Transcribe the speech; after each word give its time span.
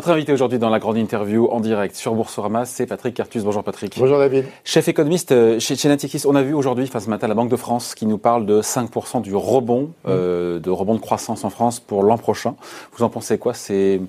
Votre 0.00 0.12
invité 0.12 0.32
aujourd'hui 0.32 0.58
dans 0.58 0.70
la 0.70 0.78
grande 0.78 0.96
interview 0.96 1.46
en 1.50 1.60
direct 1.60 1.94
sur 1.94 2.14
Boursorama, 2.14 2.64
c'est 2.64 2.86
Patrick 2.86 3.14
Cartus. 3.14 3.44
Bonjour 3.44 3.62
Patrick. 3.62 3.98
Bonjour 3.98 4.16
David. 4.16 4.46
Chef 4.64 4.88
économiste 4.88 5.30
euh, 5.32 5.60
chez, 5.60 5.76
chez 5.76 5.88
Natixis, 5.88 6.22
on 6.24 6.34
a 6.36 6.42
vu 6.42 6.54
aujourd'hui, 6.54 6.86
enfin 6.88 7.00
ce 7.00 7.10
matin, 7.10 7.28
la 7.28 7.34
Banque 7.34 7.50
de 7.50 7.56
France 7.56 7.94
qui 7.94 8.06
nous 8.06 8.16
parle 8.16 8.46
de 8.46 8.62
5% 8.62 9.20
du 9.20 9.34
rebond, 9.34 9.82
mmh. 9.82 10.08
euh, 10.08 10.58
de 10.58 10.70
rebond 10.70 10.94
de 10.94 11.00
croissance 11.00 11.44
en 11.44 11.50
France 11.50 11.80
pour 11.80 12.02
l'an 12.02 12.16
prochain. 12.16 12.54
Vous 12.96 13.04
en 13.04 13.10
pensez 13.10 13.36
quoi? 13.36 13.52
C'est 13.52 14.00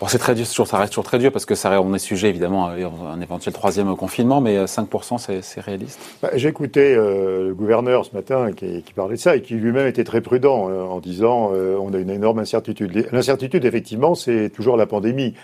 Bon, 0.00 0.06
c'est 0.08 0.16
très 0.16 0.34
dur, 0.34 0.46
ça 0.46 0.78
reste 0.78 0.92
toujours 0.94 1.04
très 1.04 1.18
dur 1.18 1.30
parce 1.30 1.44
que 1.44 1.54
ça, 1.54 1.78
on 1.82 1.92
est 1.92 1.98
sujet 1.98 2.30
évidemment 2.30 2.68
à 2.68 2.70
un 2.72 3.20
éventuel 3.20 3.52
troisième 3.52 3.94
confinement, 3.96 4.40
mais 4.40 4.64
5%, 4.64 5.30
euh, 5.30 5.40
c'est 5.42 5.60
réaliste 5.60 6.00
bah, 6.22 6.30
J'ai 6.36 6.48
écouté 6.48 6.94
euh, 6.94 7.48
le 7.48 7.54
gouverneur 7.54 8.06
ce 8.06 8.14
matin 8.14 8.50
qui, 8.52 8.82
qui, 8.82 8.94
parlait 8.94 9.16
de 9.16 9.20
ça 9.20 9.36
et 9.36 9.42
qui 9.42 9.56
lui-même 9.56 9.86
était 9.86 10.04
très 10.04 10.22
prudent 10.22 10.70
euh, 10.70 10.84
en 10.84 11.00
disant 11.00 11.50
euh, 11.52 11.76
on 11.78 11.92
a 11.92 11.98
une 11.98 12.08
énorme 12.08 12.38
incertitude. 12.38 13.08
L'incertitude, 13.12 13.66
effectivement, 13.66 14.14
c'est 14.14 14.48
toujours 14.48 14.78
la 14.78 14.86
pandémie. 14.86 15.34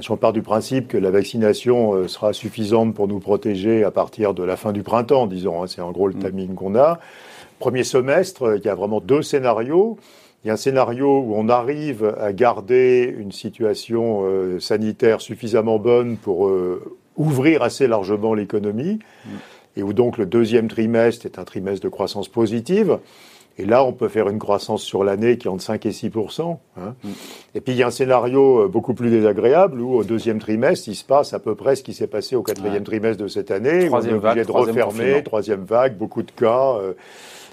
Si 0.00 0.10
on 0.12 0.16
part 0.16 0.32
du 0.32 0.42
principe 0.42 0.86
que 0.86 0.98
la 0.98 1.10
vaccination 1.10 2.06
sera 2.06 2.32
suffisante 2.32 2.94
pour 2.94 3.08
nous 3.08 3.18
protéger 3.18 3.82
à 3.82 3.90
partir 3.90 4.34
de 4.34 4.44
la 4.44 4.56
fin 4.56 4.72
du 4.72 4.84
printemps, 4.84 5.26
disons, 5.26 5.64
hein, 5.64 5.66
c'est 5.66 5.80
en 5.80 5.90
gros 5.90 6.06
le 6.06 6.14
mm. 6.14 6.24
timing 6.24 6.54
qu'on 6.54 6.76
a. 6.76 7.00
Premier 7.58 7.82
semestre, 7.82 8.56
il 8.56 8.64
y 8.64 8.68
a 8.68 8.74
vraiment 8.76 9.00
deux 9.00 9.22
scénarios. 9.22 9.96
Il 10.46 10.50
y 10.50 10.50
a 10.50 10.52
un 10.52 10.58
scénario 10.58 11.08
où 11.26 11.34
on 11.34 11.48
arrive 11.48 12.14
à 12.20 12.32
garder 12.32 13.12
une 13.18 13.32
situation 13.32 14.20
euh, 14.26 14.60
sanitaire 14.60 15.20
suffisamment 15.20 15.80
bonne 15.80 16.16
pour 16.18 16.46
euh, 16.46 16.84
ouvrir 17.16 17.64
assez 17.64 17.88
largement 17.88 18.32
l'économie, 18.32 19.00
et 19.76 19.82
où 19.82 19.92
donc 19.92 20.18
le 20.18 20.24
deuxième 20.24 20.68
trimestre 20.68 21.26
est 21.26 21.40
un 21.40 21.44
trimestre 21.44 21.82
de 21.82 21.88
croissance 21.88 22.28
positive. 22.28 23.00
Et 23.58 23.64
là, 23.64 23.82
on 23.82 23.92
peut 23.92 24.06
faire 24.06 24.28
une 24.28 24.38
croissance 24.38 24.84
sur 24.84 25.02
l'année 25.02 25.36
qui 25.36 25.48
est 25.48 25.50
entre 25.50 25.64
5 25.64 25.84
et 25.84 25.90
6% 25.90 26.58
hein. 26.76 26.94
Et 27.56 27.60
puis, 27.60 27.72
il 27.72 27.78
y 27.78 27.82
a 27.82 27.88
un 27.88 27.90
scénario 27.90 28.66
euh, 28.66 28.68
beaucoup 28.68 28.94
plus 28.94 29.10
désagréable 29.10 29.80
où, 29.80 29.96
au 29.96 30.04
deuxième 30.04 30.38
trimestre, 30.38 30.88
il 30.88 30.94
se 30.94 31.04
passe 31.04 31.32
à 31.32 31.40
peu 31.40 31.56
près 31.56 31.74
ce 31.74 31.82
qui 31.82 31.92
s'est 31.92 32.06
passé 32.06 32.36
au 32.36 32.44
quatrième 32.44 32.84
trimestre 32.84 33.20
de 33.20 33.26
cette 33.26 33.50
année. 33.50 33.86
Troisième 33.86 34.18
on 34.18 34.22
est 34.22 34.28
obligé 34.28 34.44
de 34.44 34.52
refermer, 34.52 35.22
troisième 35.24 35.64
vague, 35.64 35.96
beaucoup 35.96 36.22
de 36.22 36.30
cas 36.30 36.78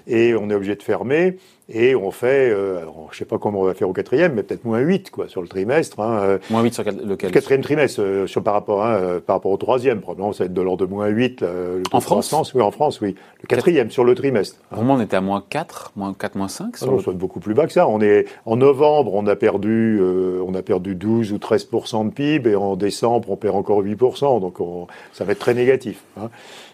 et 0.06 0.34
on 0.34 0.50
est 0.50 0.54
obligé 0.54 0.76
de 0.76 0.82
fermer. 0.82 1.38
Et 1.70 1.94
on 1.94 2.10
fait, 2.10 2.50
euh, 2.50 2.82
alors, 2.82 3.08
je 3.10 3.16
sais 3.16 3.24
pas 3.24 3.38
comment 3.38 3.60
on 3.60 3.64
va 3.64 3.72
faire 3.72 3.88
au 3.88 3.94
quatrième, 3.94 4.34
mais 4.34 4.42
peut-être 4.42 4.66
moins 4.66 4.80
8 4.80 5.10
quoi, 5.10 5.28
sur 5.28 5.40
le 5.40 5.48
trimestre. 5.48 5.98
Hein, 5.98 6.18
euh. 6.20 6.38
moins 6.50 6.62
8 6.62 6.74
sur 6.74 6.84
lequel 6.84 7.00
Le 7.06 7.16
quatrième 7.16 7.62
trimestre, 7.62 8.02
euh, 8.02 8.26
sur, 8.26 8.42
par, 8.42 8.52
rapport, 8.52 8.84
hein, 8.84 8.96
euh, 8.96 9.20
par 9.20 9.36
rapport 9.36 9.50
au 9.50 9.56
troisième. 9.56 10.02
Probablement, 10.02 10.34
ça 10.34 10.44
va 10.44 10.46
être 10.46 10.52
de 10.52 10.60
l'ordre 10.60 10.84
de 10.84 10.90
moins 10.90 11.06
8. 11.06 11.40
le 11.40 11.82
en 11.90 12.00
France 12.00 12.52
Oui, 12.54 12.60
en 12.60 12.70
France, 12.70 13.00
oui. 13.00 13.14
Le 13.40 13.46
quatrième 13.46 13.90
sur 13.90 14.04
le 14.04 14.14
trimestre. 14.14 14.58
Hein. 14.70 14.76
Vraiment, 14.76 14.94
on 14.94 15.00
était 15.00 15.16
à 15.16 15.22
moins 15.22 15.42
4, 15.48 15.92
moins 15.96 16.12
4, 16.12 16.34
moins 16.36 16.48
5 16.48 16.76
sur 16.76 16.86
non, 16.86 17.00
le... 17.06 17.12
beaucoup 17.14 17.40
plus 17.40 17.54
bas 17.54 17.66
que 17.66 17.72
ça. 17.72 17.88
On 17.88 18.02
est, 18.02 18.26
en 18.44 18.56
novembre, 18.56 19.14
on 19.14 19.26
a 19.26 19.34
perdu, 19.34 20.02
on 20.46 20.54
a 20.54 20.60
perdu 20.60 20.94
12 20.94 21.32
ou 21.32 21.38
13 21.38 21.70
de 21.70 22.10
PIB, 22.10 22.50
et 22.50 22.56
en 22.56 22.76
décembre, 22.76 23.30
on 23.30 23.36
perd 23.36 23.56
encore 23.56 23.78
8 23.78 23.96
Donc, 24.20 24.60
on, 24.60 24.86
ça 25.14 25.24
va 25.24 25.32
être 25.32 25.38
très 25.38 25.54
négatif. 25.54 26.02
Hein. 26.20 26.28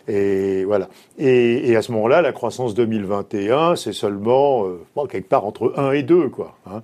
Et 0.08 0.64
voilà. 0.64 0.88
Et, 1.18 1.70
et 1.70 1.76
à 1.76 1.82
ce 1.82 1.92
moment-là, 1.92 2.22
la 2.22 2.32
croissance 2.32 2.74
2021, 2.74 3.76
c'est 3.76 3.92
seulement 3.92 4.66
euh, 4.66 4.79
bon, 4.94 5.06
quelque 5.06 5.28
part 5.28 5.44
entre 5.44 5.72
1 5.76 5.92
et 5.92 6.02
2, 6.02 6.28
quoi. 6.28 6.56
Hein. 6.66 6.82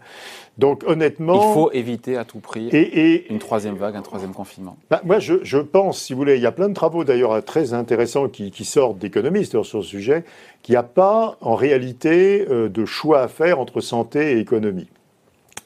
Donc 0.58 0.83
honnêtement, 0.86 1.50
il 1.50 1.55
faut 1.55 1.70
éviter 1.72 2.16
à 2.16 2.25
tout 2.25 2.38
prix 2.38 2.69
et, 2.69 3.14
et, 3.14 3.30
une 3.30 3.38
troisième 3.38 3.77
vague, 3.77 3.97
un 3.97 4.03
troisième 4.03 4.33
confinement. 4.33 4.77
Bah, 4.91 5.00
moi, 5.05 5.19
je, 5.19 5.34
je, 5.42 5.58
pense, 5.58 6.00
si 6.00 6.12
vous 6.12 6.19
voulez, 6.19 6.36
il 6.36 6.42
y 6.42 6.47
a 6.47 6.53
plein 6.53 6.69
de 6.69 6.75
travaux 6.75 7.05
d'ailleurs 7.05 7.44
très 7.44 7.75
intéressants 7.75 8.28
qui, 8.28 8.50
qui 8.50 8.64
sortent 8.64 8.98
d'économistes 8.98 9.53
sur 9.53 9.66
ce 9.66 9.82
sujet, 9.82 10.25
qu'il 10.62 10.72
n'y 10.72 10.78
a 10.78 10.82
pas 10.82 11.37
en 11.41 11.54
réalité 11.54 12.47
euh, 12.50 12.69
de 12.69 12.84
choix 12.84 13.20
à 13.20 13.28
faire 13.28 13.60
entre 13.60 13.81
santé 13.81 14.32
et 14.32 14.38
économie. 14.38 14.88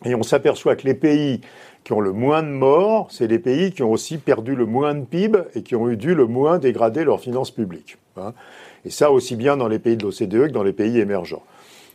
Et 0.04 0.14
on 0.14 0.22
s'aperçoit 0.22 0.76
que 0.76 0.86
les 0.86 0.94
pays 0.94 1.40
qui 1.84 1.92
ont 1.92 2.00
le 2.00 2.12
moins 2.12 2.42
de 2.42 2.48
morts, 2.48 3.08
c'est 3.10 3.26
les 3.26 3.38
pays 3.38 3.72
qui 3.72 3.82
ont 3.82 3.90
aussi 3.90 4.18
perdu 4.18 4.54
le 4.54 4.66
moins 4.66 4.94
de 4.94 5.04
PIB 5.04 5.38
et 5.54 5.62
qui 5.62 5.76
ont 5.76 5.88
eu 5.88 5.96
dû 5.96 6.14
le 6.14 6.26
moins 6.26 6.58
dégrader 6.58 7.04
leurs 7.04 7.20
finances 7.20 7.50
publiques. 7.50 7.98
Hein. 8.16 8.34
Et 8.84 8.90
ça 8.90 9.10
aussi 9.10 9.36
bien 9.36 9.56
dans 9.56 9.68
les 9.68 9.78
pays 9.78 9.96
de 9.96 10.04
l'OCDE 10.04 10.48
que 10.48 10.52
dans 10.52 10.62
les 10.62 10.72
pays 10.72 10.98
émergents. 10.98 11.42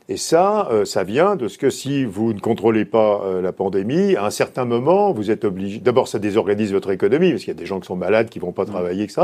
Et 0.07 0.17
ça, 0.17 0.67
euh, 0.71 0.85
ça 0.85 1.03
vient 1.03 1.35
de 1.35 1.47
ce 1.47 1.57
que 1.57 1.71
si 1.71 2.05
vous 2.05 2.33
ne 2.33 2.39
contrôlez 2.39 2.85
pas 2.85 3.21
euh, 3.23 3.41
la 3.41 3.51
pandémie, 3.51 4.15
à 4.15 4.25
un 4.25 4.29
certain 4.29 4.63
moment, 4.63 5.11
vous 5.11 5.31
êtes 5.31 5.45
obligé. 5.45 5.79
D'abord, 5.79 6.07
ça 6.07 6.19
désorganise 6.19 6.71
votre 6.71 6.91
économie 6.91 7.31
parce 7.31 7.43
qu'il 7.43 7.53
y 7.53 7.57
a 7.57 7.59
des 7.59 7.65
gens 7.65 7.79
qui 7.79 7.87
sont 7.87 7.95
malades, 7.95 8.29
qui 8.29 8.37
vont 8.37 8.51
pas 8.51 8.65
travailler, 8.65 9.03
etc. 9.03 9.23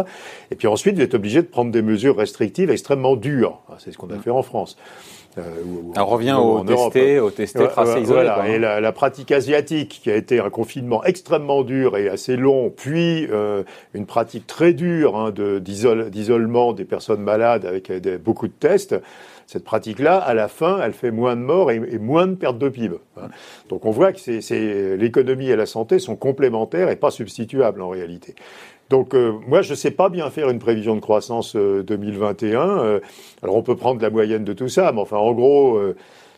Et 0.50 0.56
puis 0.56 0.68
ensuite, 0.68 0.96
vous 0.96 1.02
êtes 1.02 1.14
obligé 1.14 1.42
de 1.44 1.48
prendre 1.48 1.72
des 1.72 1.84
mesures 1.84 2.18
restrictives 2.18 2.72
extrêmement 2.72 3.16
dures. 3.16 3.60
C'est 3.78 3.92
ce 3.92 3.98
qu'on 3.98 4.10
a 4.10 4.18
fait 4.18 4.32
en 4.32 4.42
France. 4.42 4.76
Euh, 5.38 5.44
on 5.98 6.06
revient 6.06 6.34
au 6.38 6.62
testé, 6.64 7.20
au 7.20 7.32
testé, 7.32 7.66
tracé, 7.68 8.02
isolé. 8.02 8.24
Voilà. 8.24 8.50
Et 8.50 8.60
la, 8.60 8.82
la, 8.82 8.92
pratique 8.92 9.32
asiatique, 9.32 10.02
qui 10.04 10.12
a 10.12 10.16
été 10.16 10.40
un 10.40 10.50
confinement 10.50 11.04
extrêmement 11.06 11.64
dur 11.64 11.96
et 11.96 12.10
assez 12.10 12.36
long, 12.36 12.70
puis 12.70 13.28
euh, 13.32 13.64
une 13.94 14.06
pratique 14.06 14.46
très 14.46 14.74
dure 14.74 15.16
hein, 15.16 15.32
d'isolement 15.32 16.74
des 16.74 16.84
personnes 16.84 17.22
malades 17.22 17.66
avec 17.66 17.92
des, 17.92 18.18
beaucoup 18.18 18.48
de 18.48 18.54
tests, 18.54 18.96
cette 19.52 19.66
pratique-là, 19.66 20.18
à 20.18 20.34
la 20.34 20.48
fin, 20.48 20.80
elle 20.82 20.94
fait 20.94 21.12
moins 21.12 21.36
de 21.36 21.42
morts 21.42 21.72
et, 21.72 21.76
et 21.76 22.00
moins 22.00 22.26
de 22.26 22.36
pertes 22.36 22.58
de 22.58 22.70
PIB. 22.70 22.96
Hein. 23.18 23.28
Donc 23.68 23.86
on 23.86 23.92
voit 23.92 24.14
que 24.14 24.20
c'est 24.20 24.96
l'économie 24.96 25.50
et 25.50 25.58
la 25.58 25.66
santé 25.66 26.00
sont 26.00 26.16
complémentaires 26.16 26.90
et 26.90 26.96
pas 26.96 27.12
substituables 27.12 27.82
en 27.82 27.90
réalité. 27.90 28.34
Donc 28.90 29.14
euh, 29.14 29.34
moi, 29.48 29.62
je 29.62 29.72
ne 29.72 29.76
sais 29.76 29.92
pas 29.92 30.08
bien 30.08 30.30
faire 30.30 30.50
une 30.50 30.60
prévision 30.60 30.96
de 30.96 31.02
croissance 31.02 31.56
2021. 31.56 32.60
Euh, 32.60 32.84
euh, 32.84 33.00
alors 33.44 33.58
on 33.58 33.62
peut 33.62 33.76
prendre 33.76 34.02
la 34.02 34.10
moyenne 34.10 34.46
de 34.46 34.54
tout 34.54 34.70
ça, 34.70 34.94
mais 34.94 35.02
enfin 35.02 35.18
en 35.18 35.34
gros, 35.34 35.82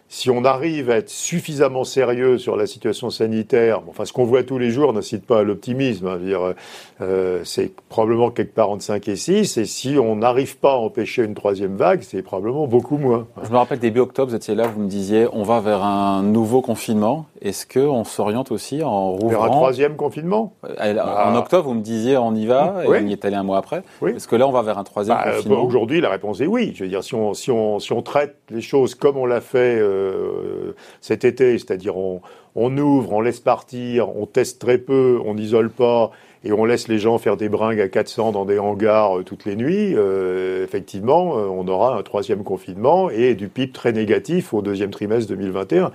si 0.09 0.29
on 0.29 0.45
arrive 0.45 0.89
à 0.89 0.97
être 0.97 1.09
suffisamment 1.09 1.83
sérieux 1.83 2.37
sur 2.37 2.55
la 2.55 2.67
situation 2.67 3.09
sanitaire, 3.09 3.81
enfin 3.87 4.05
ce 4.05 4.13
qu'on 4.13 4.25
voit 4.25 4.43
tous 4.43 4.59
les 4.59 4.69
jours 4.69 4.93
n'incite 4.93 5.25
pas 5.25 5.39
à 5.39 5.43
l'optimisme, 5.43 6.07
hein, 6.07 6.17
dire 6.17 6.53
euh, 7.01 7.41
c'est 7.43 7.71
probablement 7.89 8.29
quelque 8.29 8.53
part 8.53 8.69
entre 8.69 8.83
5 8.83 9.07
et 9.07 9.15
6, 9.15 9.57
et 9.57 9.65
si 9.65 9.97
on 9.97 10.17
n'arrive 10.17 10.57
pas 10.57 10.73
à 10.73 10.75
empêcher 10.75 11.23
une 11.23 11.33
troisième 11.33 11.75
vague, 11.75 12.01
c'est 12.03 12.21
probablement 12.21 12.67
beaucoup 12.67 12.97
moins. 12.97 13.27
Je 13.43 13.49
me 13.49 13.57
rappelle 13.57 13.79
début 13.79 14.01
octobre, 14.01 14.29
vous 14.29 14.35
étiez 14.35 14.55
là, 14.55 14.67
vous 14.67 14.81
me 14.81 14.89
disiez 14.89 15.27
on 15.33 15.43
va 15.43 15.59
vers 15.59 15.83
un 15.83 16.21
nouveau 16.21 16.61
confinement. 16.61 17.25
Est-ce 17.43 17.67
qu'on 17.67 18.05
s'oriente 18.05 18.53
aussi 18.53 18.83
en 18.83 19.11
rouvrant 19.11 19.27
Vers 19.27 19.43
un 19.43 19.49
troisième 19.49 19.97
confinement 19.97 20.53
euh, 20.63 20.97
En 20.97 21.35
octobre, 21.35 21.67
vous 21.67 21.73
me 21.73 21.81
disiez 21.81 22.17
on 22.17 22.33
y 22.33 22.45
va, 22.45 22.85
et 22.85 22.87
on 22.87 23.05
y 23.05 23.11
est 23.11 23.25
allé 23.25 23.35
un 23.35 23.43
mois 23.43 23.57
après. 23.57 23.83
Est-ce 24.07 24.29
que 24.29 24.37
là 24.37 24.47
on 24.47 24.51
va 24.51 24.61
vers 24.61 24.77
un 24.77 24.85
troisième 24.85 25.17
bah, 25.17 25.33
confinement 25.35 25.63
Aujourd'hui, 25.65 25.99
la 25.99 26.09
réponse 26.09 26.39
est 26.39 26.47
oui. 26.47 26.71
Je 26.73 26.85
veux 26.85 26.89
dire, 26.89 27.03
si 27.03 27.15
on, 27.15 27.33
si 27.33 27.51
on, 27.51 27.79
si 27.79 27.91
on 27.91 28.01
traite 28.01 28.37
les 28.49 28.61
choses 28.61 28.95
comme 28.95 29.17
on 29.17 29.25
l'a 29.25 29.41
fait 29.41 29.77
euh, 29.77 30.73
cet 31.01 31.25
été, 31.25 31.57
c'est-à-dire 31.57 31.97
on, 31.97 32.21
on, 32.55 32.77
ouvre, 32.77 33.11
on 33.11 33.19
laisse 33.19 33.41
partir, 33.41 34.15
on 34.15 34.25
teste 34.25 34.61
très 34.61 34.77
peu, 34.77 35.19
on 35.25 35.33
n'isole 35.33 35.69
pas 35.69 36.11
et 36.43 36.51
on 36.51 36.65
laisse 36.65 36.87
les 36.87 36.99
gens 36.99 37.17
faire 37.17 37.37
des 37.37 37.49
bringues 37.49 37.79
à 37.79 37.87
400 37.87 38.31
dans 38.31 38.45
des 38.45 38.59
hangars 38.59 39.19
euh, 39.19 39.23
toutes 39.23 39.45
les 39.45 39.55
nuits, 39.55 39.93
euh, 39.95 40.63
effectivement, 40.63 41.33
on 41.33 41.67
aura 41.67 41.97
un 41.97 42.03
troisième 42.03 42.43
confinement 42.43 43.09
et 43.09 43.35
du 43.35 43.47
PIB 43.47 43.71
très 43.71 43.93
négatif 43.93 44.53
au 44.53 44.61
deuxième 44.61 44.91
trimestre 44.91 45.29
2021. 45.29 45.91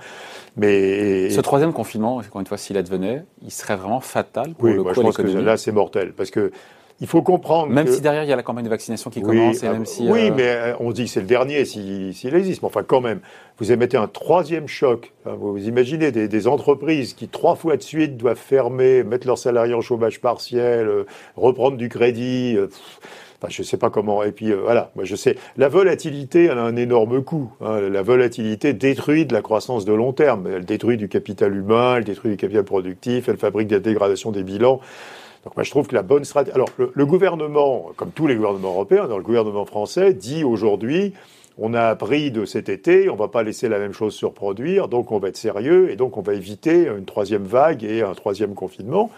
Mais 0.57 1.29
ce 1.29 1.41
troisième 1.41 1.73
confinement, 1.73 2.17
encore 2.17 2.41
une 2.41 2.47
fois, 2.47 2.57
s'il 2.57 2.77
advenait, 2.77 3.23
il 3.43 3.51
serait 3.51 3.75
vraiment 3.75 4.01
fatal 4.01 4.53
pour 4.55 4.67
le 4.67 4.83
moi, 4.83 4.93
je 4.93 5.01
pense 5.01 5.17
que 5.17 5.21
là, 5.23 5.57
c'est 5.57 5.71
mortel 5.71 6.13
parce 6.13 6.31
que 6.31 6.51
il 7.01 7.07
faut 7.07 7.21
comprendre. 7.21 7.71
Même 7.71 7.87
si 7.87 8.01
derrière 8.01 8.23
il 8.23 8.29
y 8.29 8.33
a 8.33 8.35
la 8.35 8.43
campagne 8.43 8.65
de 8.65 8.69
vaccination 8.69 9.09
qui 9.09 9.21
commence, 9.21 9.63
et 9.63 9.67
ah, 9.67 9.73
même 9.73 9.85
si. 9.85 10.09
Oui, 10.09 10.29
euh, 10.29 10.33
mais 10.35 10.47
euh, 10.47 10.73
on 10.79 10.91
dit 10.91 11.05
que 11.05 11.09
c'est 11.09 11.21
le 11.21 11.27
dernier 11.27 11.63
s'il 11.63 12.35
existe. 12.35 12.61
Mais 12.61 12.67
enfin, 12.67 12.83
quand 12.83 12.99
même, 12.99 13.21
vous 13.57 13.71
émettez 13.71 13.95
un 13.95 14.07
troisième 14.07 14.67
choc. 14.67 15.13
vous 15.25 15.65
imaginez 15.67 16.11
des, 16.11 16.47
entreprises 16.47 17.13
qui 17.13 17.27
trois 17.27 17.55
fois 17.55 17.77
de 17.77 17.83
suite 17.83 18.17
doivent 18.17 18.37
fermer, 18.37 19.03
mettre 19.03 19.27
leurs 19.27 19.37
salariés 19.37 19.73
en 19.73 19.81
chômage 19.81 20.19
partiel, 20.19 20.87
euh, 20.87 21.05
reprendre 21.37 21.77
du 21.77 21.87
crédit. 21.89 22.57
Enfin, 23.37 23.49
je 23.49 23.61
ne 23.61 23.65
sais 23.65 23.77
pas 23.77 23.89
comment. 23.89 24.21
Et 24.23 24.33
puis 24.33 24.51
voilà, 24.51 24.91
moi 24.95 25.05
je 25.05 25.15
sais. 25.15 25.37
La 25.55 25.69
volatilité, 25.69 26.45
elle 26.45 26.57
a 26.57 26.63
un 26.63 26.75
énorme 26.75 27.23
coût. 27.23 27.53
Hein. 27.61 27.79
La 27.79 28.01
volatilité 28.01 28.73
détruit 28.73 29.25
de 29.25 29.33
la 29.33 29.41
croissance 29.41 29.85
de 29.85 29.93
long 29.93 30.11
terme. 30.11 30.47
Elle 30.53 30.65
détruit 30.65 30.97
du 30.97 31.07
capital 31.07 31.55
humain, 31.55 31.95
elle 31.97 32.03
détruit 32.03 32.31
du 32.31 32.37
capital 32.37 32.65
productif, 32.65 33.29
elle 33.29 33.37
fabrique 33.37 33.69
des 33.69 33.79
dégradations 33.79 34.31
des 34.31 34.43
bilans. 34.43 34.81
Donc 35.43 35.55
moi 35.55 35.63
je 35.63 35.71
trouve 35.71 35.87
que 35.87 35.95
la 35.95 36.01
bonne 36.01 36.25
stratégie. 36.25 36.53
Alors 36.53 36.69
le, 36.77 37.05
gouvernement, 37.05 37.91
comme 37.95 38.11
tous 38.11 38.27
les 38.27 38.35
gouvernements 38.35 38.71
européens, 38.71 39.07
dans 39.07 39.17
le 39.17 39.23
gouvernement 39.23 39.65
français, 39.65 40.13
dit 40.13 40.43
aujourd'hui 40.43 41.13
on 41.57 41.73
a 41.73 41.83
appris 41.83 42.31
de 42.31 42.45
cet 42.45 42.69
été, 42.69 43.09
on 43.09 43.15
va 43.15 43.27
pas 43.27 43.43
laisser 43.43 43.67
la 43.67 43.79
même 43.79 43.91
chose 43.91 44.15
se 44.15 44.25
reproduire, 44.25 44.87
donc 44.87 45.11
on 45.11 45.19
va 45.19 45.27
être 45.27 45.37
sérieux 45.37 45.91
et 45.91 45.97
donc 45.97 46.15
on 46.17 46.21
va 46.21 46.33
éviter 46.33 46.87
une 46.87 47.05
troisième 47.05 47.43
vague 47.43 47.83
et 47.83 48.01
un 48.01 48.13
troisième 48.13 48.53
confinement. 48.53 49.11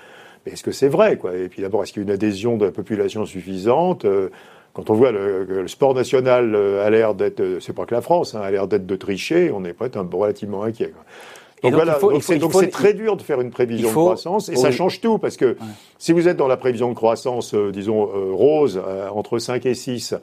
Mais 0.46 0.54
est-ce 0.54 0.64
que 0.64 0.72
c'est 0.72 0.88
vrai 0.88 1.18
quoi? 1.18 1.36
Et 1.36 1.50
puis 1.50 1.62
d'abord, 1.62 1.84
est-ce 1.84 1.94
qu'il 1.94 2.02
y 2.02 2.06
a 2.06 2.08
une 2.08 2.14
adhésion 2.14 2.58
de 2.58 2.66
la 2.66 2.72
population 2.72 3.26
suffisante? 3.26 4.06
Euh, 4.06 4.30
quand 4.74 4.90
on 4.90 4.94
voit 4.94 5.12
le, 5.12 5.44
le 5.44 5.68
sport 5.68 5.94
national 5.94 6.56
euh, 6.56 6.86
a 6.86 6.90
l'air 6.90 7.14
d'être, 7.14 7.42
euh, 7.42 7.60
c'est 7.60 7.74
pas 7.74 7.86
que 7.86 7.94
la 7.94 8.02
France, 8.02 8.36
hein, 8.36 8.42
a 8.42 8.52
l'air 8.52 8.68
d'être 8.68 8.86
de 8.86 8.96
tricher, 8.96 9.52
on 9.54 9.66
est 9.66 9.74
peut-être 9.74 10.00
relativement 10.00 10.64
inquiet. 10.64 10.92
Quoi. 10.92 11.04
Donc, 11.64 11.74
voilà, 11.74 12.00
donc 12.00 12.24
c'est 12.24 12.72
très 12.72 12.94
dur 12.94 13.18
de 13.18 13.22
faire 13.22 13.40
une 13.40 13.52
prévision 13.52 13.90
de 13.90 13.94
croissance 13.94 14.50
et 14.50 14.56
ça 14.56 14.72
change 14.72 15.00
tout 15.00 15.20
parce 15.20 15.38
que 15.38 15.58
si 16.00 16.12
vous 16.12 16.28
êtes 16.28 16.38
dans 16.38 16.48
la 16.48 16.58
prévision 16.58 16.90
de 16.90 16.96
croissance, 16.96 17.54
euh, 17.54 17.72
disons, 17.72 18.10
euh, 18.10 18.32
rose, 18.34 18.82
euh, 18.84 19.10
entre 19.10 19.38
5 19.38 19.66
et 19.66 19.76
6, 19.76 20.16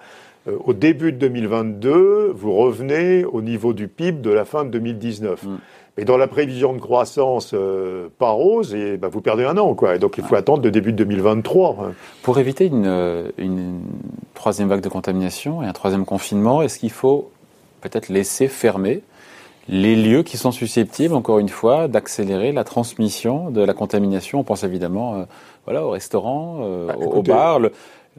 au 0.64 0.72
début 0.72 1.12
de 1.12 1.18
2022, 1.18 2.32
vous 2.34 2.54
revenez 2.54 3.24
au 3.24 3.42
niveau 3.42 3.72
du 3.72 3.86
PIB 3.86 4.20
de 4.22 4.30
la 4.30 4.44
fin 4.44 4.64
de 4.64 4.70
2019. 4.70 5.44
Et 5.98 6.04
dans 6.04 6.16
la 6.16 6.28
prévision 6.28 6.72
de 6.72 6.78
croissance 6.78 7.50
euh, 7.54 8.08
pas 8.18 8.30
rose, 8.30 8.72
et, 8.72 8.96
bah, 8.96 9.08
vous 9.08 9.20
perdez 9.20 9.44
un 9.44 9.58
an. 9.58 9.74
Quoi. 9.74 9.96
Et 9.96 9.98
donc 9.98 10.16
il 10.16 10.24
faut 10.24 10.36
attendre 10.36 10.62
le 10.62 10.70
début 10.70 10.92
de 10.92 10.98
2023. 10.98 11.76
Hein. 11.80 11.92
Pour 12.22 12.38
éviter 12.38 12.66
une, 12.66 13.32
une, 13.36 13.80
troisième 14.34 14.68
vague 14.68 14.80
de 14.80 14.88
contamination 14.88 15.62
et 15.62 15.66
un 15.66 15.72
troisième 15.72 16.04
confinement, 16.04 16.62
est-ce 16.62 16.78
qu'il 16.78 16.92
faut 16.92 17.30
peut-être 17.80 18.08
laisser 18.08 18.46
fermer 18.46 19.02
les 19.68 19.96
lieux 19.96 20.22
qui 20.22 20.36
sont 20.36 20.52
susceptibles, 20.52 21.14
encore 21.14 21.38
une 21.38 21.48
fois, 21.48 21.88
d'accélérer 21.88 22.52
la 22.52 22.64
transmission 22.64 23.50
de 23.50 23.62
la 23.62 23.74
contamination 23.74 24.40
On 24.40 24.44
pense 24.44 24.64
évidemment 24.64 25.14
euh, 25.14 25.24
voilà, 25.64 25.84
au 25.84 25.90
restaurant, 25.90 26.60
bah, 26.86 26.94
au, 26.96 27.22
bar. 27.22 27.58
Le, 27.58 27.72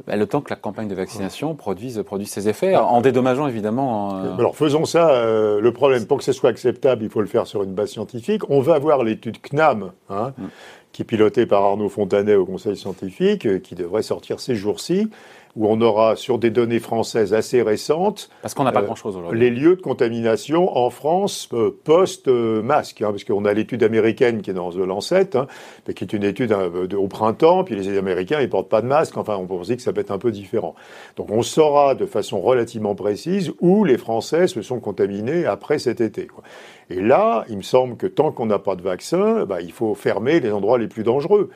bah, 0.07 0.15
le 0.15 0.27
temps 0.27 0.41
que 0.41 0.49
la 0.49 0.55
campagne 0.55 0.87
de 0.87 0.95
vaccination 0.95 1.55
produise, 1.55 2.01
produise 2.05 2.29
ses 2.29 2.47
effets, 2.47 2.73
ah. 2.73 2.85
en 2.85 3.01
dédommageant 3.01 3.47
évidemment. 3.47 4.17
Euh, 4.17 4.37
Alors 4.37 4.55
faisons 4.55 4.85
ça. 4.85 5.09
Euh, 5.09 5.59
le 5.59 5.73
problème, 5.73 6.05
pour 6.05 6.17
que 6.17 6.23
ce 6.23 6.31
soit 6.31 6.49
acceptable, 6.49 7.03
il 7.03 7.09
faut 7.09 7.21
le 7.21 7.27
faire 7.27 7.47
sur 7.47 7.63
une 7.63 7.73
base 7.73 7.89
scientifique. 7.89 8.49
On 8.49 8.61
va 8.61 8.79
voir 8.79 9.03
l'étude 9.03 9.41
CNAM, 9.41 9.91
hein, 10.09 10.33
mm. 10.37 10.45
Qui 10.91 11.03
est 11.03 11.05
pilotée 11.05 11.45
par 11.45 11.63
Arnaud 11.63 11.89
Fontanet 11.89 12.35
au 12.35 12.45
Conseil 12.45 12.75
scientifique, 12.75 13.45
euh, 13.45 13.59
qui 13.59 13.75
devrait 13.75 14.03
sortir 14.03 14.39
ces 14.39 14.55
jours-ci 14.55 15.09
où 15.55 15.67
on 15.67 15.81
aura 15.81 16.15
sur 16.15 16.37
des 16.37 16.51
données 16.51 16.79
françaises 16.79 17.33
assez 17.33 17.61
récentes. 17.61 18.29
Parce 18.41 18.53
qu'on 18.53 18.63
n'a 18.63 18.71
pas 18.71 18.81
euh, 18.81 18.85
grand-chose 18.85 19.17
aujourd'hui. 19.17 19.39
Les 19.39 19.49
lieux 19.49 19.75
de 19.75 19.81
contamination 19.81 20.77
en 20.77 20.89
France 20.89 21.49
euh, 21.53 21.77
post-masque, 21.83 23.01
hein, 23.01 23.09
parce 23.09 23.23
qu'on 23.23 23.45
a 23.45 23.53
l'étude 23.53 23.83
américaine 23.83 24.41
qui 24.41 24.51
est 24.51 24.53
dans 24.53 24.71
The 24.71 24.77
Lancet, 24.77 25.35
hein, 25.35 25.47
qui 25.95 26.03
est 26.03 26.13
une 26.13 26.23
étude 26.23 26.51
hein, 26.51 26.69
au 26.95 27.07
printemps, 27.07 27.63
puis 27.63 27.75
les 27.75 27.97
Américains 27.97 28.39
ils 28.41 28.49
portent 28.49 28.69
pas 28.69 28.81
de 28.81 28.87
masque. 28.87 29.17
Enfin, 29.17 29.35
on 29.37 29.47
pense 29.47 29.67
que 29.67 29.81
ça 29.81 29.91
peut 29.91 30.01
être 30.01 30.11
un 30.11 30.17
peu 30.17 30.31
différent. 30.31 30.75
Donc, 31.15 31.31
on 31.31 31.41
saura 31.41 31.95
de 31.95 32.05
façon 32.05 32.39
relativement 32.39 32.95
précise 32.95 33.51
où 33.59 33.83
les 33.83 33.97
Français 33.97 34.47
se 34.47 34.61
sont 34.61 34.79
contaminés 34.79 35.45
après 35.45 35.79
cet 35.79 36.01
été. 36.01 36.27
Quoi. 36.27 36.43
Et 36.89 37.01
là, 37.01 37.45
il 37.49 37.57
me 37.57 37.61
semble 37.61 37.97
que 37.97 38.07
tant 38.07 38.31
qu'on 38.31 38.47
n'a 38.47 38.59
pas 38.59 38.75
de 38.75 38.81
vaccin, 38.81 39.45
bah, 39.45 39.61
il 39.61 39.71
faut 39.71 39.93
fermer 39.93 40.39
les 40.39 40.51
endroits 40.51 40.77
les 40.77 40.87
plus 40.87 41.03
dangereux. 41.03 41.49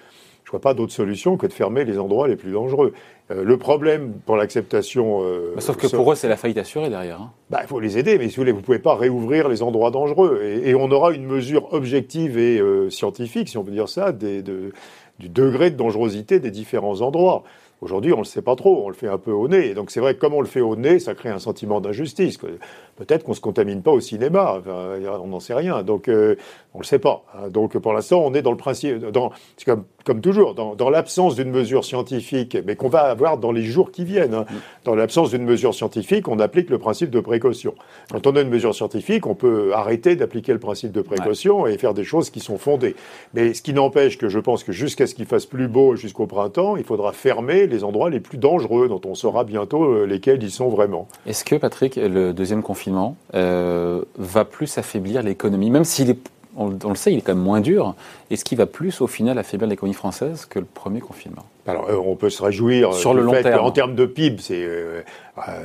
Je 0.44 0.50
ne 0.50 0.51
vois 0.51 0.62
pas 0.62 0.74
d'autre 0.74 0.91
solution 0.91 1.38
que 1.38 1.47
de 1.47 1.53
fermer 1.53 1.85
les 1.85 1.97
endroits 1.97 2.27
les 2.27 2.35
plus 2.35 2.51
dangereux. 2.51 2.94
Euh, 3.31 3.44
le 3.44 3.57
problème 3.57 4.13
pour 4.25 4.35
l'acceptation. 4.35 5.21
Euh, 5.24 5.56
sauf 5.59 5.77
que 5.77 5.88
pour 5.88 6.12
eux, 6.12 6.15
c'est 6.15 6.27
la 6.27 6.35
faillite 6.35 6.57
assurée 6.57 6.89
derrière. 6.89 7.21
Hein. 7.21 7.31
Bah, 7.50 7.59
il 7.62 7.68
faut 7.68 7.80
les 7.80 7.97
aider, 7.97 8.18
mais 8.18 8.27
si 8.27 8.35
vous 8.35 8.41
voulez, 8.41 8.51
vous 8.51 8.59
ne 8.59 8.63
pouvez 8.63 8.80
pas 8.80 8.95
réouvrir 8.95 9.47
les 9.47 9.63
endroits 9.63 9.89
dangereux. 9.89 10.41
Et, 10.44 10.75
on 10.75 10.91
aura 10.91 11.13
une 11.13 11.25
mesure 11.25 11.71
objective 11.74 12.38
et 12.38 12.59
euh, 12.59 12.89
scientifique, 12.89 13.47
si 13.47 13.57
on 13.57 13.63
peut 13.63 13.71
dire 13.71 13.88
ça, 13.88 14.12
du 14.12 14.74
degré 15.19 15.71
de 15.71 15.77
dangerosité 15.77 16.39
des 16.39 16.51
différents 16.51 17.01
endroits. 17.01 17.44
Aujourd'hui, 17.83 18.13
on 18.13 18.18
ne 18.18 18.21
le 18.21 18.25
sait 18.25 18.41
pas 18.41 18.56
trop, 18.56 18.85
on 18.85 18.88
le 18.88 18.95
fait 18.95 19.09
un 19.09 19.18
peu 19.18 19.31
au 19.31 19.50
nez. 19.50 19.68
Et 19.68 19.74
donc 19.74 19.91
c'est 19.91 20.00
vrai 20.00 20.15
que 20.15 20.19
comme 20.19 20.33
on 20.33 20.39
le 20.39 20.47
fait 20.47 20.62
au 20.62 20.77
nez, 20.77 21.00
ça 21.00 21.15
crée 21.15 21.27
un 21.27 21.39
sentiment 21.39 21.81
d'injustice. 21.81 22.38
Peut-être 22.38 23.25
qu'on 23.25 23.31
ne 23.31 23.35
se 23.35 23.41
contamine 23.41 23.81
pas 23.81 23.91
au 23.91 24.00
cinéma, 24.00 24.62
on 24.65 25.27
n'en 25.27 25.41
sait 25.41 25.53
rien. 25.53 25.83
Donc 25.83 26.06
on 26.07 26.12
ne 26.12 26.35
le 26.80 26.83
sait 26.83 27.00
pas. 27.00 27.25
Hein. 27.35 27.50
Donc 27.50 27.77
pour 27.77 27.91
l'instant, 27.91 28.24
on 28.24 28.33
est 28.33 28.41
dans 28.41 28.51
le 28.51 28.57
principe, 28.57 29.00
dans, 29.00 29.33
comme, 29.65 29.83
comme 30.04 30.22
toujours, 30.22 30.54
dans, 30.54 30.76
dans 30.76 30.90
l'absence 30.90 31.36
d'une 31.36 31.50
mesure 31.50 31.86
scientifique, 31.86 32.58
mais 32.66 32.76
qu'on 32.76 32.90
va 32.90 33.04
avoir 33.04 33.38
dans 33.38 33.52
les 33.52 33.64
jours 33.64 33.92
qui 33.92 34.04
viennent. 34.04 34.34
Hein. 34.34 34.46
Dans 34.84 34.96
l'absence 34.96 35.32
d'une 35.32 35.44
mesure 35.44 35.74
scientifique, 35.74 36.28
on 36.28 36.40
applique 36.40 36.70
le 36.70 36.78
principe 36.78 37.10
de 37.10 37.20
précaution. 37.20 37.74
Quand 38.12 38.28
on 38.28 38.36
a 38.36 38.42
une 38.42 38.50
mesure 38.50 38.76
scientifique, 38.76 39.26
on 39.26 39.36
peut 39.36 39.74
arrêter 39.74 40.16
d'appliquer 40.16 40.54
le 40.54 40.60
principe 40.60 40.92
de 40.92 41.02
précaution 41.02 41.68
et 41.68 41.78
faire 41.78 41.94
des 41.94 42.04
choses 42.04 42.30
qui 42.30 42.40
sont 42.40 42.58
fondées. 42.58 42.96
Mais 43.34 43.54
ce 43.54 43.62
qui 43.62 43.74
n'empêche 43.74 44.18
que 44.18 44.30
je 44.30 44.40
pense 44.40 44.64
que 44.64 44.72
jusqu'à 44.72 45.08
ce 45.08 45.16
qu'il 45.16 45.26
fasse 45.26 45.46
plus 45.46 45.68
beau 45.68 45.96
jusqu'au 45.96 46.28
printemps, 46.28 46.76
il 46.76 46.84
faudra 46.84 47.14
fermer 47.14 47.68
les 47.68 47.84
endroits 47.84 48.10
les 48.10 48.20
plus 48.20 48.38
dangereux, 48.38 48.90
dont 48.90 49.02
on 49.06 49.16
saura 49.16 49.44
bientôt 49.44 49.84
euh, 49.84 50.06
lesquels 50.06 50.44
ils 50.44 50.52
sont 50.52 50.70
vraiment. 50.70 51.08
Est-ce 51.26 51.46
que, 51.46 51.56
Patrick, 51.56 51.96
le 51.96 52.34
deuxième 52.34 52.64
confinement 52.64 53.16
euh, 53.34 54.02
va 54.18 54.46
plus 54.46 54.78
affaiblir 54.78 55.24
l'économie, 55.24 55.70
même 55.70 55.86
s'il 55.86 56.10
est 56.10 56.30
on, 56.56 56.90
le 56.90 56.96
sait, 56.96 57.14
il 57.14 57.20
est 57.20 57.22
quand 57.22 57.34
même 57.34 57.44
moins 57.44 57.62
dur. 57.62 57.96
Est-ce 58.30 58.46
qu'il 58.46 58.58
va 58.58 58.66
plus, 58.66 59.02
au 59.02 59.08
final, 59.08 59.38
affaiblir 59.38 59.68
l'économie 59.68 59.96
française 59.96 60.46
que 60.46 60.60
le 60.60 60.66
premier 60.66 61.00
confinement 61.00 61.46
Alors, 61.68 61.90
euh, 61.90 61.96
on 61.96 62.16
peut 62.16 62.30
se 62.30 62.44
réjouir 62.44 62.90
euh, 62.90 62.94
sur 62.94 63.14
le 63.14 63.22
long 63.22 63.32
terme. 63.32 63.66
En 63.66 63.72
termes 63.72 63.96
de 63.96 64.06
PIB, 64.06 64.38
c'est 64.40 64.64
euh, 64.64 65.02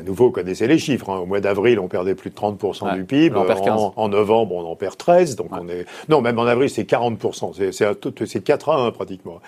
nouveau, 0.05 0.26
vous 0.26 0.32
connaissez 0.32 0.67
les 0.67 0.79
chiffres. 0.79 1.11
Hein. 1.11 1.19
Au 1.19 1.26
mois 1.26 1.40
d'avril, 1.40 1.79
on 1.79 1.88
perdait 1.88 2.14
plus 2.14 2.31
de 2.31 2.37
30% 2.37 2.94
du 2.94 3.05
PIB. 3.05 3.37
En, 3.37 4.08
novembre, 4.08 4.55
on 4.55 4.70
en 4.70 4.76
perd 4.76 4.96
13. 4.96 5.37
Donc 5.37 5.49
on 5.52 5.69
est 5.69 5.85
non, 6.08 6.20
même 6.20 6.38
en 6.38 6.46
avril, 6.46 6.70
c'est 6.70 6.88
40%. 6.88 8.26
C'est 8.26 8.44
4 8.44 8.69
à 8.69 8.76
1 8.87 8.90
pratiquement. 8.93 9.40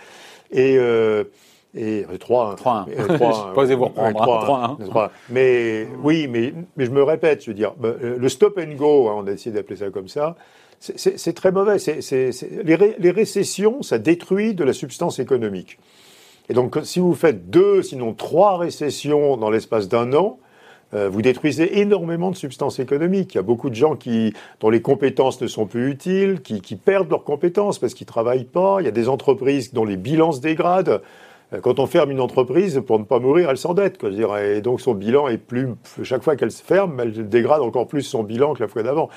Et 0.53 0.79
et 1.73 2.05
3 2.19 2.57
3 2.57 2.87
1 2.99 3.55
Posez-vous 3.55 3.85
reprendre 3.85 4.77
3 4.89 5.05
1 5.05 5.11
mais 5.29 5.87
oui 6.03 6.27
mais 6.29 6.53
mais 6.77 6.85
je 6.85 6.91
me 6.91 7.05
répète 7.05 7.45
je 7.45 7.51
veux 7.51 7.55
dire 7.55 7.75
le 7.81 8.29
stop 8.29 8.59
and 8.59 8.75
go 8.75 9.09
hein, 9.09 9.15
on 9.19 9.27
a 9.29 9.31
essayé 9.31 9.55
d'appeler 9.55 9.77
ça 9.77 9.89
comme 9.91 10.09
ça 10.09 10.35
c'est 10.81 11.35
très 11.35 11.53
mauvais. 11.53 11.77
les, 11.79 13.11
récessions, 13.11 13.83
ça 13.83 13.99
détruit 13.99 14.55
de 14.55 14.65
la 14.65 14.73
substance 14.73 15.19
économique. 15.19 15.79
Et 16.49 16.55
donc, 16.55 16.79
si 16.83 16.99
vous 16.99 17.15
faites 17.15 17.51
deux, 17.51 17.83
sinon 17.83 18.15
trois 18.15 18.57
récessions 18.57 19.37
dans 19.37 19.51
l'espace 19.51 19.89
d'un 19.89 20.15
an, 20.15 20.39
euh, 20.93 21.09
vous 21.09 21.23
détruisez 21.23 21.81
énormément 21.81 22.31
de 22.31 22.37
substance 22.37 22.81
économique. 22.81 23.35
Il 23.35 23.37
y 23.37 23.39
a 23.39 23.43
beaucoup 23.43 23.71
de 23.71 23.75
gens 23.75 23.95
qui, 23.95 24.33
dont 24.59 24.71
les 24.71 24.83
compétences 24.83 25.41
ne 25.41 25.47
sont 25.47 25.67
plus 25.67 25.91
utiles, 25.91 26.41
qui, 26.41 26.77
perdent 26.77 27.11
leurs 27.11 27.25
compétences 27.25 27.79
parce 27.79 27.95
qu'ils 27.95 28.07
travaillent 28.07 28.45
pas. 28.45 28.79
Il 28.81 28.87
y 28.87 28.89
a 28.89 28.93
des 28.93 29.09
entreprises 29.09 29.73
dont 29.73 29.85
les 29.85 29.97
bilans 29.97 30.33
se 30.33 30.41
dégradent. 30.41 31.03
Euh, 31.53 31.61
quand 31.61 31.79
on 31.79 31.87
ferme 31.87 32.11
une 32.11 32.21
entreprise, 32.21 32.83
pour 32.85 32.99
ne 32.99 33.05
pas 33.05 33.21
mourir, 33.21 33.51
elle 33.51 33.59
s'endette. 33.59 34.03
Et 34.43 34.61
donc 34.63 34.81
son 34.81 34.95
bilan 34.95 35.29
est 35.29 35.39
plus. 35.39 35.69
Chaque 36.03 36.25
fois 36.25 36.35
qu'elle 36.37 36.51
se 36.51 36.63
ferme, 36.63 36.99
elle 36.99 37.29
dégrade 37.29 37.61
encore 37.61 37.87
plus 37.87 38.03
son 38.03 38.25
bilan 38.25 38.55
que 38.55 38.63
la 38.63 38.69
fois 38.69 38.83
d'avant. 38.83 39.11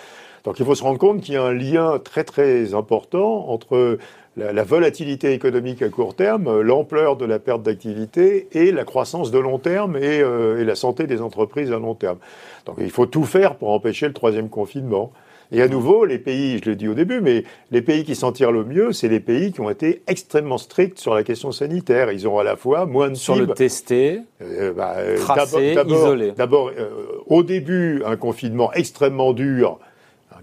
Donc 0.43 0.59
il 0.59 0.65
faut 0.65 0.75
se 0.75 0.83
rendre 0.83 0.99
compte 0.99 1.21
qu'il 1.21 1.35
y 1.35 1.37
a 1.37 1.43
un 1.43 1.53
lien 1.53 1.99
très 2.03 2.23
très 2.23 2.73
important 2.73 3.49
entre 3.49 3.97
la, 4.35 4.63
volatilité 4.63 5.31
économique 5.33 5.81
à 5.81 5.89
court 5.89 6.15
terme, 6.15 6.61
l'ampleur 6.61 7.15
de 7.15 7.25
la 7.25 7.39
perte 7.39 7.63
d'activité 7.63 8.47
et 8.51 8.71
la 8.71 8.83
croissance 8.83 9.31
de 9.31 9.39
long 9.39 9.59
terme 9.59 9.95
et, 9.95 10.21
euh, 10.21 10.59
et, 10.59 10.65
la 10.65 10.75
santé 10.75 11.07
des 11.07 11.21
entreprises 11.21 11.71
à 11.71 11.79
long 11.79 11.95
terme. 11.95 12.17
Donc 12.65 12.77
il 12.79 12.89
faut 12.89 13.05
tout 13.05 13.23
faire 13.23 13.55
pour 13.55 13.69
empêcher 13.69 14.07
le 14.07 14.13
troisième 14.13 14.49
confinement. 14.49 15.11
Et 15.51 15.61
à 15.61 15.67
nouveau, 15.67 16.03
les 16.05 16.17
pays, 16.17 16.59
je 16.63 16.71
l'ai 16.71 16.75
dit 16.75 16.87
au 16.87 16.95
début, 16.95 17.21
mais 17.21 17.43
les 17.69 17.83
pays 17.83 18.03
qui 18.03 18.15
s'en 18.15 18.31
tirent 18.31 18.51
le 18.51 18.63
mieux, 18.63 18.91
c'est 18.91 19.07
les 19.07 19.19
pays 19.19 19.51
qui 19.51 19.61
ont 19.61 19.69
été 19.69 20.01
extrêmement 20.07 20.57
stricts 20.57 20.97
sur 20.97 21.13
la 21.13 21.21
question 21.21 21.51
sanitaire. 21.51 22.11
Ils 22.11 22.27
ont 22.27 22.39
à 22.39 22.43
la 22.43 22.55
fois 22.55 22.87
moins 22.87 23.09
de 23.09 23.13
sur 23.13 23.35
le 23.35 23.45
tester, 23.47 24.21
euh, 24.41 24.73
bah, 24.73 24.95
euh 24.97 25.17
tracer, 25.17 25.75
isoler. 25.85 26.31
D'abord, 26.31 26.71
euh, 26.75 26.89
au 27.27 27.43
début, 27.43 28.01
un 28.03 28.15
confinement 28.15 28.73
extrêmement 28.73 29.31
dur 29.33 29.79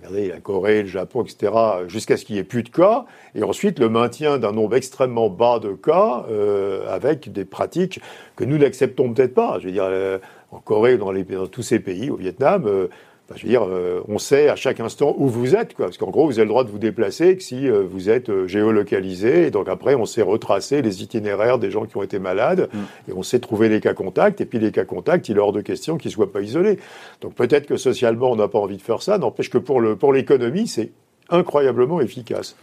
regardez 0.00 0.28
la 0.28 0.40
Corée, 0.40 0.82
le 0.82 0.88
Japon, 0.88 1.22
etc., 1.22 1.52
jusqu'à 1.88 2.16
ce 2.16 2.24
qu'il 2.24 2.34
n'y 2.34 2.40
ait 2.40 2.44
plus 2.44 2.62
de 2.62 2.68
cas, 2.68 3.04
et 3.34 3.42
ensuite 3.42 3.78
le 3.78 3.88
maintien 3.88 4.38
d'un 4.38 4.52
nombre 4.52 4.76
extrêmement 4.76 5.28
bas 5.28 5.58
de 5.58 5.72
cas 5.72 6.24
euh, 6.30 6.88
avec 6.88 7.32
des 7.32 7.44
pratiques 7.44 8.00
que 8.36 8.44
nous 8.44 8.58
n'acceptons 8.58 9.12
peut-être 9.12 9.34
pas. 9.34 9.58
Je 9.60 9.66
veux 9.66 9.72
dire, 9.72 9.84
euh, 9.86 10.18
en 10.50 10.58
Corée, 10.58 10.96
dans, 10.96 11.12
dans 11.12 11.46
tous 11.46 11.62
ces 11.62 11.80
pays, 11.80 12.10
au 12.10 12.16
Vietnam, 12.16 12.64
euh, 12.66 12.88
je 13.36 13.42
veux 13.44 13.48
dire, 13.48 13.62
euh, 13.64 14.02
on 14.08 14.18
sait 14.18 14.48
à 14.48 14.56
chaque 14.56 14.80
instant 14.80 15.14
où 15.16 15.28
vous 15.28 15.54
êtes, 15.54 15.74
quoi, 15.74 15.86
parce 15.86 15.98
qu'en 15.98 16.10
gros, 16.10 16.26
vous 16.26 16.38
avez 16.38 16.44
le 16.44 16.48
droit 16.48 16.64
de 16.64 16.70
vous 16.70 16.78
déplacer 16.78 17.36
que 17.36 17.42
si 17.42 17.68
euh, 17.68 17.82
vous 17.88 18.10
êtes 18.10 18.28
euh, 18.28 18.48
géolocalisé. 18.48 19.46
Et 19.46 19.50
donc 19.50 19.68
après, 19.68 19.94
on 19.94 20.04
sait 20.04 20.22
retracer 20.22 20.82
les 20.82 21.02
itinéraires 21.02 21.58
des 21.58 21.70
gens 21.70 21.84
qui 21.84 21.96
ont 21.96 22.02
été 22.02 22.18
malades, 22.18 22.68
mm. 22.72 23.10
et 23.10 23.14
on 23.14 23.22
sait 23.22 23.38
trouver 23.38 23.68
les 23.68 23.80
cas 23.80 23.94
contacts. 23.94 24.40
Et 24.40 24.46
puis 24.46 24.58
les 24.58 24.72
cas 24.72 24.84
contacts, 24.84 25.28
il 25.28 25.36
est 25.36 25.40
hors 25.40 25.52
de 25.52 25.60
question 25.60 25.96
qu'ils 25.96 26.10
soient 26.10 26.32
pas 26.32 26.40
isolés. 26.40 26.78
Donc 27.20 27.34
peut-être 27.34 27.66
que 27.66 27.76
socialement, 27.76 28.32
on 28.32 28.36
n'a 28.36 28.48
pas 28.48 28.58
envie 28.58 28.76
de 28.76 28.82
faire 28.82 29.02
ça. 29.02 29.16
N'empêche 29.16 29.50
que 29.50 29.58
pour 29.58 29.80
le 29.80 29.94
pour 29.94 30.12
l'économie, 30.12 30.66
c'est 30.66 30.90
incroyablement 31.30 32.00
efficace. 32.00 32.56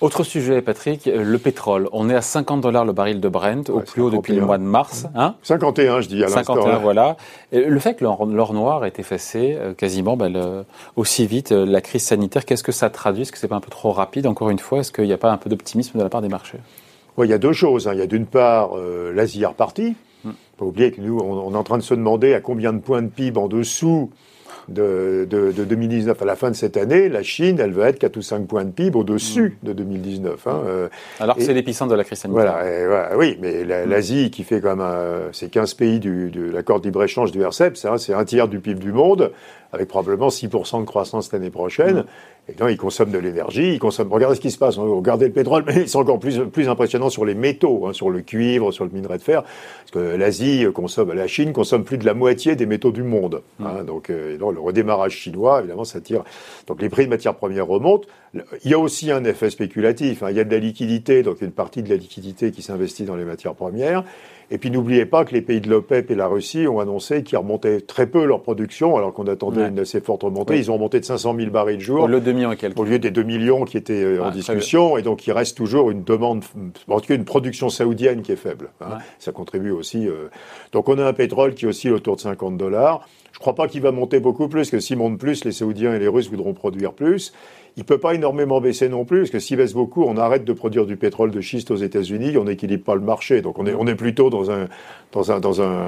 Autre 0.00 0.24
sujet, 0.24 0.62
Patrick, 0.62 1.06
le 1.06 1.38
pétrole. 1.38 1.88
On 1.92 2.08
est 2.08 2.14
à 2.14 2.22
50 2.22 2.60
dollars 2.60 2.84
le 2.84 2.92
baril 2.92 3.20
de 3.20 3.28
Brent, 3.28 3.68
au 3.70 3.80
plus 3.80 4.02
haut 4.02 4.10
depuis 4.10 4.34
le 4.34 4.44
mois 4.44 4.58
de 4.58 4.62
mars. 4.62 5.06
Hein 5.14 5.34
51, 5.42 6.00
je 6.00 6.08
dis 6.08 6.24
à 6.24 6.28
51, 6.28 6.78
voilà. 6.78 7.16
le 7.52 7.78
fait 7.78 7.94
que 7.94 8.04
l'or 8.04 8.52
noir 8.54 8.84
est 8.84 8.98
effacé 8.98 9.56
euh, 9.58 9.74
quasiment 9.74 10.16
ben, 10.16 10.64
aussi 10.96 11.26
vite, 11.26 11.52
euh, 11.52 11.66
la 11.66 11.80
crise 11.80 12.04
sanitaire, 12.04 12.44
qu'est-ce 12.44 12.62
que 12.62 12.72
ça 12.72 12.90
traduit? 12.90 13.22
Est-ce 13.22 13.32
que 13.32 13.38
c'est 13.38 13.48
pas 13.48 13.56
un 13.56 13.60
peu 13.60 13.70
trop 13.70 13.92
rapide 13.92 14.26
Encore 14.26 14.50
une 14.50 14.58
fois, 14.58 14.80
est-ce 14.80 14.92
qu'il 14.92 15.04
n'y 15.04 15.12
a 15.12 15.18
pas 15.18 15.30
un 15.30 15.36
peu 15.36 15.50
d'optimisme 15.50 15.98
de 15.98 16.02
la 16.02 16.08
part 16.08 16.22
des 16.22 16.28
marchés? 16.28 16.58
Il 17.22 17.30
y 17.30 17.32
a 17.32 17.38
deux 17.38 17.52
choses. 17.52 17.88
Hein. 17.88 17.92
Il 17.94 17.98
y 17.98 18.02
a 18.02 18.06
d'une 18.06 18.26
part 18.26 18.76
euh, 18.76 19.12
l'Asie 19.12 19.42
est 19.42 19.46
repartie. 19.46 19.94
Il 20.24 20.28
ne 20.28 20.32
faut 20.32 20.56
pas 20.58 20.64
oublier 20.66 20.90
que 20.92 21.00
nous, 21.00 21.18
on, 21.18 21.52
est 21.52 21.56
en 21.56 21.64
train 21.64 21.78
de 21.78 21.82
se 21.82 21.94
demander 21.94 22.34
à 22.34 22.40
combien 22.40 22.72
de 22.72 22.78
points 22.78 23.02
de 23.02 23.08
PIB 23.08 23.38
en 23.38 23.48
dessous 23.48 24.10
de, 24.70 25.26
de, 25.28 25.52
de, 25.52 25.64
2019 25.64 26.20
à 26.20 26.24
la 26.24 26.36
fin 26.36 26.50
de 26.50 26.56
cette 26.56 26.76
année, 26.76 27.08
la 27.08 27.22
Chine, 27.22 27.58
elle 27.60 27.72
va 27.72 27.88
être 27.88 27.98
4 27.98 28.16
ou 28.16 28.22
5 28.22 28.46
points 28.46 28.64
de 28.64 28.70
PIB 28.70 28.96
au-dessus 28.96 29.58
mm. 29.62 29.66
de 29.66 29.72
2019. 29.72 30.46
Hein, 30.46 30.62
euh, 30.66 30.88
Alors 31.18 31.36
que 31.36 31.42
c'est 31.42 31.52
l'épicentre 31.54 31.90
de 31.90 31.96
la 31.96 32.04
crise 32.04 32.18
sanitaire. 32.18 32.58
Voilà, 32.62 33.16
oui, 33.16 33.36
mais 33.40 33.64
mm. 33.64 33.88
l'Asie 33.88 34.30
qui 34.30 34.44
fait 34.44 34.60
comme 34.60 34.84
c'est 35.32 35.50
15 35.50 35.74
pays 35.74 35.98
du, 35.98 36.30
de 36.30 36.50
l'accord 36.50 36.80
de 36.80 36.86
libre-échange 36.86 37.32
du 37.32 37.42
RCEP, 37.42 37.76
c'est 37.76 38.14
un 38.14 38.24
tiers 38.24 38.48
du 38.48 38.60
PIB 38.60 38.80
du 38.80 38.92
monde, 38.92 39.32
avec 39.72 39.88
probablement 39.88 40.28
6% 40.28 40.80
de 40.80 40.84
croissance 40.84 41.32
l'année 41.32 41.50
prochaine. 41.50 41.98
Mm. 41.98 42.04
Et 42.50 42.60
là, 42.60 42.70
ils 42.70 42.76
consomment 42.76 43.12
de 43.12 43.18
l'énergie, 43.18 43.74
ils 43.74 43.78
consomment. 43.78 44.12
Regardez 44.12 44.36
ce 44.36 44.40
qui 44.40 44.50
se 44.50 44.58
passe. 44.58 44.76
Regardez 44.78 45.26
le 45.26 45.32
pétrole, 45.32 45.64
mais 45.66 45.86
c'est 45.86 45.96
encore 45.96 46.18
plus, 46.18 46.40
plus 46.52 46.68
impressionnant 46.68 47.10
sur 47.10 47.24
les 47.24 47.34
métaux, 47.34 47.86
hein, 47.86 47.92
sur 47.92 48.10
le 48.10 48.20
cuivre, 48.20 48.72
sur 48.72 48.84
le 48.84 48.90
minerai 48.90 49.18
de 49.18 49.22
fer. 49.22 49.42
Parce 49.42 49.90
que 49.92 50.16
l'Asie 50.16 50.66
consomme, 50.74 51.12
la 51.12 51.26
Chine 51.26 51.52
consomme 51.52 51.84
plus 51.84 51.98
de 51.98 52.06
la 52.06 52.14
moitié 52.14 52.56
des 52.56 52.66
métaux 52.66 52.92
du 52.92 53.02
monde. 53.02 53.42
Hein, 53.60 53.84
donc, 53.84 54.10
euh, 54.10 54.36
le 54.38 54.60
redémarrage 54.60 55.12
chinois, 55.12 55.60
évidemment, 55.60 55.84
ça 55.84 56.00
tire. 56.00 56.24
Donc, 56.66 56.82
les 56.82 56.88
prix 56.88 57.04
de 57.04 57.10
matières 57.10 57.34
premières 57.34 57.66
remontent. 57.66 58.08
Il 58.34 58.70
y 58.70 58.74
a 58.74 58.78
aussi 58.78 59.10
un 59.10 59.24
effet 59.24 59.50
spéculatif. 59.50 60.22
Hein. 60.22 60.30
Il 60.30 60.36
y 60.36 60.40
a 60.40 60.44
de 60.44 60.50
la 60.50 60.58
liquidité, 60.58 61.22
donc 61.22 61.40
une 61.42 61.50
partie 61.50 61.82
de 61.82 61.88
la 61.88 61.96
liquidité 61.96 62.52
qui 62.52 62.62
s'investit 62.62 63.04
dans 63.04 63.16
les 63.16 63.24
matières 63.24 63.54
premières. 63.54 64.04
Et 64.52 64.58
puis 64.58 64.70
n'oubliez 64.70 65.06
pas 65.06 65.24
que 65.24 65.32
les 65.32 65.42
pays 65.42 65.60
de 65.60 65.70
l'OPEP 65.70 66.10
et 66.10 66.14
la 66.16 66.26
Russie 66.26 66.66
ont 66.66 66.80
annoncé 66.80 67.22
qu'ils 67.22 67.38
remontaient 67.38 67.80
très 67.80 68.08
peu 68.08 68.24
leur 68.24 68.42
production, 68.42 68.96
alors 68.96 69.14
qu'on 69.14 69.28
attendait 69.28 69.68
une 69.68 69.78
assez 69.78 70.00
forte 70.00 70.24
remontée. 70.24 70.58
Ils 70.58 70.70
ont 70.72 70.74
remonté 70.74 70.98
de 70.98 71.04
500 71.04 71.36
000 71.36 71.50
barils 71.50 71.76
de 71.76 71.82
jour. 71.82 72.02
Au 72.02 72.08
lieu, 72.08 72.20
au 72.76 72.84
lieu 72.84 72.98
des 72.98 73.12
2 73.12 73.22
millions 73.22 73.64
qui 73.64 73.76
étaient 73.76 74.02
euh, 74.02 74.24
en 74.24 74.30
discussion. 74.30 74.96
Et 74.96 75.02
donc 75.02 75.26
il 75.26 75.32
reste 75.32 75.56
toujours 75.56 75.90
une 75.92 76.02
demande, 76.02 76.44
en 76.88 77.00
tout 77.00 77.06
cas 77.06 77.14
une 77.14 77.24
production 77.24 77.68
saoudienne 77.68 78.22
qui 78.22 78.32
est 78.32 78.36
faible. 78.36 78.70
Hein. 78.80 78.98
Ça 79.20 79.30
contribue 79.30 79.70
aussi. 79.70 80.08
Euh... 80.08 80.28
Donc 80.72 80.88
on 80.88 80.98
a 80.98 81.04
un 81.04 81.12
pétrole 81.12 81.54
qui 81.54 81.66
oscille 81.66 81.92
autour 81.92 82.16
de 82.16 82.20
50 82.20 82.56
dollars. 82.56 83.06
Je 83.32 83.38
ne 83.38 83.40
crois 83.40 83.54
pas 83.54 83.68
qu'il 83.68 83.82
va 83.82 83.92
monter 83.92 84.20
beaucoup 84.20 84.48
plus, 84.48 84.70
que 84.70 84.80
s'il 84.80 84.98
monte 84.98 85.18
plus, 85.18 85.44
les 85.44 85.52
Saoudiens 85.52 85.94
et 85.94 85.98
les 85.98 86.08
Russes 86.08 86.28
voudront 86.28 86.52
produire 86.52 86.92
plus 86.92 87.32
il 87.76 87.80
ne 87.80 87.84
peut 87.84 87.98
pas 87.98 88.14
énormément 88.14 88.60
baisser 88.60 88.88
non 88.88 89.04
plus, 89.04 89.20
parce 89.20 89.30
que 89.30 89.38
s'il 89.38 89.56
baisse 89.56 89.72
beaucoup, 89.72 90.04
on 90.04 90.16
arrête 90.16 90.44
de 90.44 90.52
produire 90.52 90.86
du 90.86 90.96
pétrole 90.96 91.30
de 91.30 91.40
schiste 91.40 91.70
aux 91.70 91.76
États-Unis, 91.76 92.36
on 92.36 92.44
n'équilibre 92.44 92.84
pas 92.84 92.94
le 92.94 93.00
marché. 93.00 93.42
Donc 93.42 93.58
on 93.58 93.86
est, 93.86 93.94
plutôt 93.94 94.30
dans 94.30 94.50
un, 94.50 94.68
dans 95.12 95.32
un, 95.32 95.40
dans 95.40 95.62
un, 95.62 95.86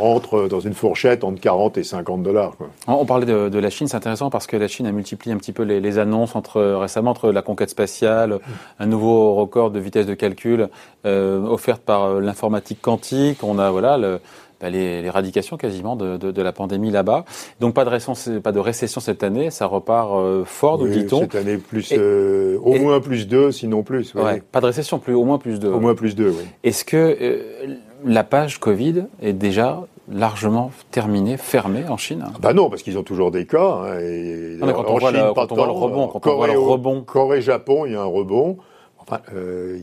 entre, 0.00 0.48
dans 0.48 0.60
une 0.60 0.74
fourchette 0.74 1.24
entre 1.24 1.40
40 1.40 1.78
et 1.78 1.84
50 1.84 2.22
dollars. 2.22 2.54
On 2.86 3.04
parlait 3.04 3.26
de, 3.26 3.58
la 3.58 3.70
Chine, 3.70 3.86
c'est 3.86 3.96
intéressant 3.96 4.30
parce 4.30 4.46
que 4.46 4.56
la 4.56 4.68
Chine 4.68 4.86
a 4.86 4.92
multiplié 4.92 5.34
un 5.34 5.38
petit 5.38 5.52
peu 5.52 5.62
les, 5.62 5.98
annonces 5.98 6.36
entre, 6.36 6.60
récémement 6.62 7.10
entre 7.10 7.30
la 7.30 7.42
conquête 7.42 7.70
spatiale, 7.70 8.40
un 8.78 8.86
nouveau 8.86 9.34
record 9.34 9.70
de 9.70 9.80
vitesse 9.80 10.06
de 10.06 10.14
calcul 10.14 10.68
euh, 11.06 11.40
offerte 11.46 11.82
par 11.82 12.04
euh, 12.04 12.20
l'informatique 12.20 12.80
quantique. 12.80 13.42
On 13.42 13.58
a 13.58 13.70
voilà 13.70 13.96
le, 13.98 14.20
bah, 14.64 14.70
l'éradication 14.70 15.58
quasiment 15.58 15.94
de, 15.94 16.16
de, 16.16 16.30
de, 16.30 16.42
la 16.42 16.52
pandémie 16.52 16.90
là-bas. 16.90 17.26
Donc 17.60 17.74
pas 17.74 17.84
de, 17.84 17.90
récession, 17.90 18.40
pas 18.40 18.50
de 18.50 18.58
récession 18.58 18.98
cette 18.98 19.22
année, 19.22 19.50
ça 19.50 19.66
repart 19.66 20.12
euh, 20.14 20.42
fort, 20.46 20.78
nous 20.78 20.88
dit-on. 20.88 21.20
Cette 21.20 21.34
année, 21.34 21.58
plus, 21.58 21.92
euh, 21.92 22.56
au 22.62 22.76
moins 22.76 23.00
plus 23.00 23.28
2, 23.28 23.52
sinon 23.52 23.82
plus. 23.82 24.14
Ouais, 24.14 24.42
pas 24.52 24.62
de 24.62 24.66
récession, 24.66 24.98
plus, 24.98 25.12
au 25.12 25.24
moins 25.24 25.36
plus 25.36 25.60
2. 25.60 25.68
Au 25.68 25.80
moins 25.80 25.94
plus 25.94 26.14
2, 26.14 26.30
oui. 26.30 26.44
Est-ce 26.62 26.86
que 26.86 26.96
euh, 26.96 27.76
la 28.06 28.24
page 28.24 28.58
Covid 28.58 29.04
est 29.20 29.34
déjà 29.34 29.82
largement 30.10 30.70
terminée, 30.90 31.36
fermée 31.36 31.84
en 31.86 31.98
Chine? 31.98 32.24
Bah 32.40 32.54
non, 32.54 32.70
parce 32.70 32.82
qu'ils 32.82 32.96
ont 32.96 33.02
toujours 33.02 33.30
des 33.30 33.44
cas. 33.44 33.82
Hein, 33.82 33.98
et 34.00 34.56
quand, 34.62 34.84
on, 34.88 34.98
voit 34.98 35.12
le, 35.12 35.34
quand 35.34 35.52
on 35.52 35.56
voit 35.56 35.66
le 35.66 35.72
rebond, 35.72 36.08
quand 36.08 36.20
Corée, 36.20 36.36
on 36.36 36.36
voit 36.36 36.52
le 36.54 36.58
rebond. 36.58 37.02
Corée-Japon, 37.02 37.84
il 37.84 37.92
y 37.92 37.96
a 37.96 38.00
un 38.00 38.06
rebond. 38.06 38.56
Enfin, 38.98 39.20
euh, 39.34 39.78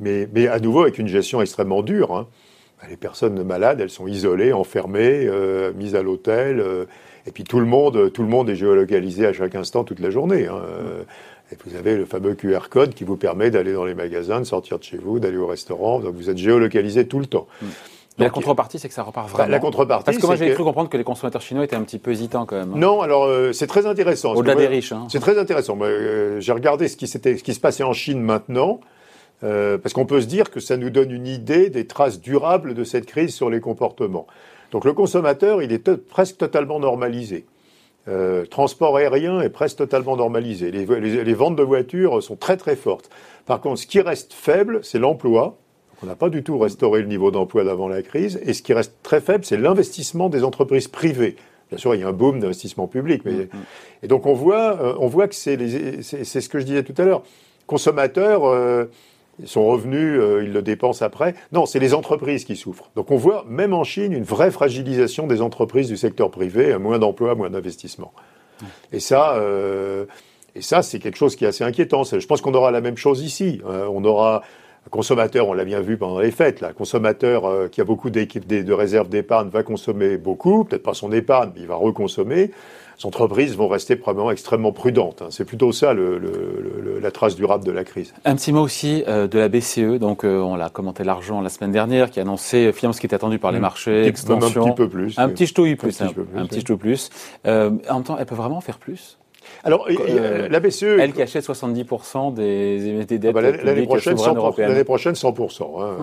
mais, 0.00 0.28
mais 0.32 0.46
à 0.46 0.60
nouveau 0.60 0.82
avec 0.82 0.98
une 0.98 1.08
gestion 1.08 1.40
extrêmement 1.40 1.82
dure. 1.82 2.14
Hein. 2.14 2.28
Les 2.90 2.96
personnes 2.96 3.42
malades, 3.42 3.80
elles 3.80 3.90
sont 3.90 4.06
isolées, 4.06 4.52
enfermées, 4.52 5.26
euh, 5.26 5.72
mises 5.74 5.94
à 5.94 6.02
l'hôtel. 6.02 6.60
Euh, 6.60 6.84
et 7.26 7.30
puis 7.30 7.44
tout 7.44 7.60
le 7.60 7.66
monde, 7.66 8.12
tout 8.12 8.22
le 8.22 8.28
monde 8.28 8.50
est 8.50 8.56
géolocalisé 8.56 9.26
à 9.26 9.32
chaque 9.32 9.54
instant, 9.54 9.84
toute 9.84 10.00
la 10.00 10.10
journée. 10.10 10.46
Hein. 10.46 10.60
Et 11.52 11.56
vous 11.66 11.76
avez 11.76 11.96
le 11.96 12.04
fameux 12.04 12.34
QR 12.34 12.68
code 12.70 12.94
qui 12.94 13.04
vous 13.04 13.16
permet 13.16 13.50
d'aller 13.50 13.72
dans 13.72 13.84
les 13.84 13.94
magasins, 13.94 14.40
de 14.40 14.44
sortir 14.44 14.78
de 14.78 14.84
chez 14.84 14.96
vous, 14.96 15.18
d'aller 15.18 15.36
au 15.36 15.46
restaurant. 15.46 16.00
Donc 16.00 16.14
vous 16.14 16.30
êtes 16.30 16.38
géolocalisé 16.38 17.06
tout 17.06 17.18
le 17.18 17.26
temps. 17.26 17.46
Mm. 17.60 17.66
la 18.18 18.30
contrepartie, 18.30 18.78
c'est 18.78 18.88
que 18.88 18.94
ça 18.94 19.02
repart 19.02 19.28
vraiment. 19.28 19.50
la 19.50 19.58
contrepartie, 19.58 20.04
parce 20.04 20.18
que 20.18 20.26
moi 20.26 20.36
j'avais 20.36 20.54
cru 20.54 20.64
comprendre 20.64 20.88
que 20.88 20.96
les 20.96 21.04
consommateurs 21.04 21.42
chinois 21.42 21.64
étaient 21.64 21.76
un 21.76 21.82
petit 21.82 21.98
peu 21.98 22.12
hésitants 22.12 22.46
quand 22.46 22.56
même. 22.56 22.72
Hein. 22.72 22.78
Non, 22.78 23.02
alors 23.02 23.24
euh, 23.24 23.52
c'est 23.52 23.66
très 23.66 23.86
intéressant. 23.86 24.34
Au-delà 24.34 24.54
des 24.54 24.66
riches. 24.66 24.92
Hein. 24.92 25.06
C'est 25.10 25.20
très 25.20 25.38
intéressant. 25.38 25.78
J'ai 26.38 26.52
regardé 26.52 26.88
ce 26.88 26.96
qui, 26.96 27.06
ce 27.06 27.18
qui 27.18 27.54
se 27.54 27.60
passait 27.60 27.84
en 27.84 27.92
Chine 27.92 28.20
maintenant. 28.20 28.80
Euh, 29.44 29.76
parce 29.78 29.92
qu'on 29.92 30.06
peut 30.06 30.20
se 30.20 30.26
dire 30.26 30.50
que 30.50 30.60
ça 30.60 30.76
nous 30.76 30.90
donne 30.90 31.10
une 31.10 31.26
idée 31.26 31.68
des 31.68 31.86
traces 31.86 32.20
durables 32.20 32.74
de 32.74 32.84
cette 32.84 33.06
crise 33.06 33.34
sur 33.34 33.50
les 33.50 33.60
comportements. 33.60 34.26
Donc 34.70 34.84
le 34.84 34.92
consommateur, 34.92 35.62
il 35.62 35.72
est 35.72 35.96
presque 35.96 36.38
totalement 36.38 36.80
normalisé. 36.80 37.44
Euh, 38.06 38.44
transport 38.44 38.96
aérien 38.96 39.40
est 39.40 39.50
presque 39.50 39.78
totalement 39.78 40.16
normalisé. 40.16 40.70
Les, 40.70 40.84
les, 40.84 41.34
ventes 41.34 41.56
de 41.56 41.62
voitures 41.62 42.22
sont 42.22 42.36
très 42.36 42.56
très 42.56 42.76
fortes. 42.76 43.08
Par 43.46 43.60
contre, 43.60 43.80
ce 43.80 43.86
qui 43.86 44.00
reste 44.00 44.32
faible, 44.32 44.80
c'est 44.82 44.98
l'emploi. 44.98 45.56
On 46.02 46.06
n'a 46.06 46.14
pas 46.14 46.28
du 46.28 46.42
tout 46.42 46.58
restauré 46.58 47.00
le 47.00 47.06
niveau 47.06 47.30
d'emploi 47.30 47.64
d'avant 47.64 47.88
la 47.88 48.02
crise. 48.02 48.40
Et 48.44 48.52
ce 48.52 48.62
qui 48.62 48.74
reste 48.74 48.94
très 49.02 49.20
faible, 49.20 49.44
c'est 49.44 49.56
l'investissement 49.56 50.28
des 50.28 50.44
entreprises 50.44 50.88
privées. 50.88 51.36
Bien 51.70 51.78
sûr, 51.78 51.94
il 51.94 52.02
y 52.02 52.04
a 52.04 52.08
un 52.08 52.12
boom 52.12 52.40
d'investissement 52.40 52.88
public. 52.88 53.22
Mais... 53.24 53.32
Mm-hmm. 53.32 53.48
Et 54.02 54.08
donc 54.08 54.26
on 54.26 54.34
voit, 54.34 54.78
euh, 54.82 54.94
on 54.98 55.06
voit 55.06 55.28
que 55.28 55.34
c'est 55.34 55.56
ce 55.56 56.48
que 56.48 56.58
je 56.58 56.64
disais 56.64 56.82
tout 56.82 57.00
à 57.00 57.04
l'heure. 57.06 57.22
Consommateurs, 57.66 58.44
euh, 58.44 58.84
son 59.44 59.66
revenu, 59.66 60.18
euh, 60.18 60.44
il 60.44 60.52
le 60.52 60.62
dépense 60.62 61.02
après. 61.02 61.34
Non, 61.52 61.66
c'est 61.66 61.78
les 61.78 61.94
entreprises 61.94 62.44
qui 62.44 62.56
souffrent. 62.56 62.90
Donc 62.96 63.10
on 63.10 63.16
voit, 63.16 63.44
même 63.48 63.72
en 63.72 63.84
Chine, 63.84 64.12
une 64.12 64.24
vraie 64.24 64.50
fragilisation 64.50 65.26
des 65.26 65.42
entreprises 65.42 65.88
du 65.88 65.96
secteur 65.96 66.30
privé, 66.30 66.78
moins 66.78 66.98
d'emplois, 66.98 67.34
moins 67.34 67.50
d'investissements. 67.50 68.12
Et 68.92 69.00
ça, 69.00 69.34
euh, 69.34 70.04
ça, 70.60 70.82
c'est 70.82 71.00
quelque 71.00 71.16
chose 71.16 71.34
qui 71.36 71.44
est 71.44 71.48
assez 71.48 71.64
inquiétant. 71.64 72.04
Je 72.04 72.24
pense 72.26 72.40
qu'on 72.40 72.54
aura 72.54 72.70
la 72.70 72.80
même 72.80 72.96
chose 72.96 73.22
ici. 73.22 73.60
Euh, 73.66 73.88
on 73.92 74.04
aura 74.04 74.42
un 74.86 74.90
consommateur, 74.90 75.48
on 75.48 75.52
l'a 75.52 75.64
bien 75.64 75.80
vu 75.80 75.96
pendant 75.96 76.20
les 76.20 76.30
fêtes, 76.30 76.62
un 76.62 76.72
consommateur 76.72 77.70
qui 77.70 77.80
a 77.80 77.84
beaucoup 77.84 78.10
de 78.10 78.72
réserves 78.72 79.08
d'épargne 79.08 79.48
va 79.48 79.62
consommer 79.62 80.18
beaucoup, 80.18 80.64
peut-être 80.64 80.82
pas 80.82 80.94
son 80.94 81.10
épargne, 81.10 81.52
mais 81.54 81.62
il 81.62 81.66
va 81.66 81.74
reconsommer 81.74 82.50
les 82.98 83.06
entreprises 83.06 83.56
vont 83.56 83.68
rester 83.68 83.96
probablement 83.96 84.30
extrêmement 84.30 84.72
prudentes. 84.72 85.22
Hein. 85.22 85.28
C'est 85.30 85.44
plutôt 85.44 85.72
ça 85.72 85.92
le, 85.92 86.18
le, 86.18 86.98
la 87.00 87.10
trace 87.10 87.36
durable 87.36 87.64
de 87.64 87.72
la 87.72 87.84
crise. 87.84 88.14
Un 88.24 88.36
petit 88.36 88.52
mot 88.52 88.60
aussi 88.60 89.04
euh, 89.08 89.26
de 89.26 89.38
la 89.38 89.48
BCE. 89.48 89.98
Donc, 89.98 90.24
euh, 90.24 90.40
on 90.40 90.56
l'a 90.56 90.70
commenté 90.70 91.04
l'argent 91.04 91.40
la 91.40 91.48
semaine 91.48 91.72
dernière, 91.72 92.10
qui 92.10 92.18
a 92.18 92.22
annoncé 92.22 92.72
finalement 92.72 92.92
ce 92.92 93.00
qui 93.00 93.06
était 93.06 93.16
attendu 93.16 93.38
par 93.38 93.52
les 93.52 93.58
mmh. 93.58 93.62
marchés, 93.62 94.06
extension. 94.06 94.62
Un 94.62 94.70
petit 94.70 94.76
peu 94.76 94.88
plus. 94.88 95.18
Un 95.18 95.28
petit 95.28 95.46
ch'touille 95.46 95.76
plus. 95.76 96.00
Un, 96.00 96.06
petit, 96.06 96.14
peu 96.14 96.24
plus, 96.24 96.38
un 96.38 96.46
petit 96.46 96.64
plus. 96.76 97.10
Euh, 97.46 97.70
en 97.88 97.94
même 97.94 98.04
temps, 98.04 98.16
elle 98.18 98.26
peut 98.26 98.34
vraiment 98.34 98.60
faire 98.60 98.78
plus? 98.78 99.18
Alors, 99.62 99.88
la 99.88 100.60
BCE. 100.60 100.98
Elle 100.98 101.12
qui 101.12 101.22
achète 101.22 101.44
70% 101.44 102.32
des, 102.34 103.04
des 103.04 103.18
dettes 103.18 103.30
ah 103.36 103.40
bah, 103.40 103.42
l'année 103.42 103.86
prochaine, 103.86 104.16
L'année 104.58 104.84
prochaine, 104.84 105.14
100%, 105.14 105.82
hein, 105.82 105.96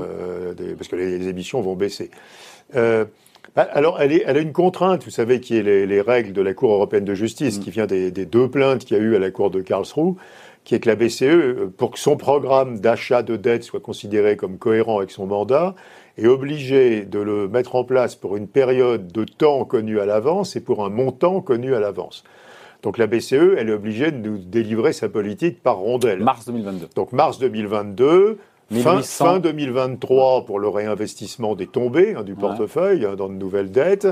parce 0.77 0.88
que 0.88 0.95
les, 0.95 1.27
émissions 1.27 1.62
vont 1.62 1.75
baisser. 1.75 2.12
Bah, 3.55 3.67
alors, 3.74 4.00
elle, 4.00 4.13
est, 4.13 4.24
elle, 4.25 4.38
a 4.38 4.39
une 4.39 4.53
contrainte, 4.53 5.03
vous 5.03 5.12
savez, 5.12 5.41
qui 5.41 5.57
est 5.57 5.63
les, 5.63 6.01
règles 6.01 6.31
de 6.31 6.41
la 6.41 6.53
Cour 6.53 6.71
européenne 6.71 7.03
de 7.03 7.13
justice, 7.13 7.60
mm. 7.60 7.62
qui 7.62 7.71
vient 7.71 7.86
des, 7.86 8.12
deux 8.12 8.50
plaintes 8.50 8.86
qu'il 8.86 8.98
y 8.98 9.00
a 9.00 9.03
eu 9.03 9.15
à 9.15 9.19
la 9.19 9.31
Cour 9.31 9.51
de 9.51 9.62
Karlsruhe, 9.62 10.15
qui 10.63 10.75
est 10.75 10.79
que 10.79 10.89
la 10.89 10.95
BCE, 10.95 11.24
euh, 11.24 11.74
pour 11.75 11.91
que 11.91 12.00
son 12.00 12.17
programme 12.17 12.79
d'achat 12.79 13.24
de 13.24 13.36
dette 13.36 13.63
soit 13.63 13.79
considéré 13.79 14.38
comme 14.38 14.57
cohérent 14.57 15.00
avec 15.00 15.12
son 15.12 15.25
mandat, 15.25 15.75
est 16.17 16.27
obligée 16.27 17.03
de 17.03 17.19
le 17.19 17.48
mettre 17.48 17.75
en 17.75 17.83
place 17.83 18.15
pour 18.15 18.38
une 18.38 18.48
période 18.48 19.12
de 19.12 19.24
temps 19.24 19.65
connue 19.65 20.00
à 20.00 20.05
l'avance 20.05 20.55
et 20.55 20.62
pour 20.62 20.86
un 20.86 20.89
montant 20.89 21.41
connu 21.41 21.74
à 21.74 21.79
l'avance. 21.79 22.24
Donc 22.83 22.98
la 22.98 23.07
BCE, 23.07 23.55
elle 23.57 23.69
est 23.69 23.74
obligée 23.74 24.12
de 24.12 24.17
nous 24.17 24.38
délivrer 24.38 24.93
sa 24.93 25.07
politique 25.07 25.62
par 25.62 25.77
rondelle. 25.77 26.19
Mars 26.19 26.45
2022. 26.45 26.89
Donc 26.95 27.12
mars 27.12 27.38
2022, 27.39 28.39
Fin, 28.72 29.40
2023 29.40 30.46
pour 30.46 30.60
le 30.60 30.70
réinvestissement 30.70 31.56
des 31.56 31.68
tombées 31.68 32.16
hein, 32.16 32.24
du 32.24 32.36
portefeuille 32.36 33.06
hein, 33.06 33.16
dans 33.16 33.28
de 33.28 33.34
nouvelles 33.34 33.72
dettes 33.72 34.08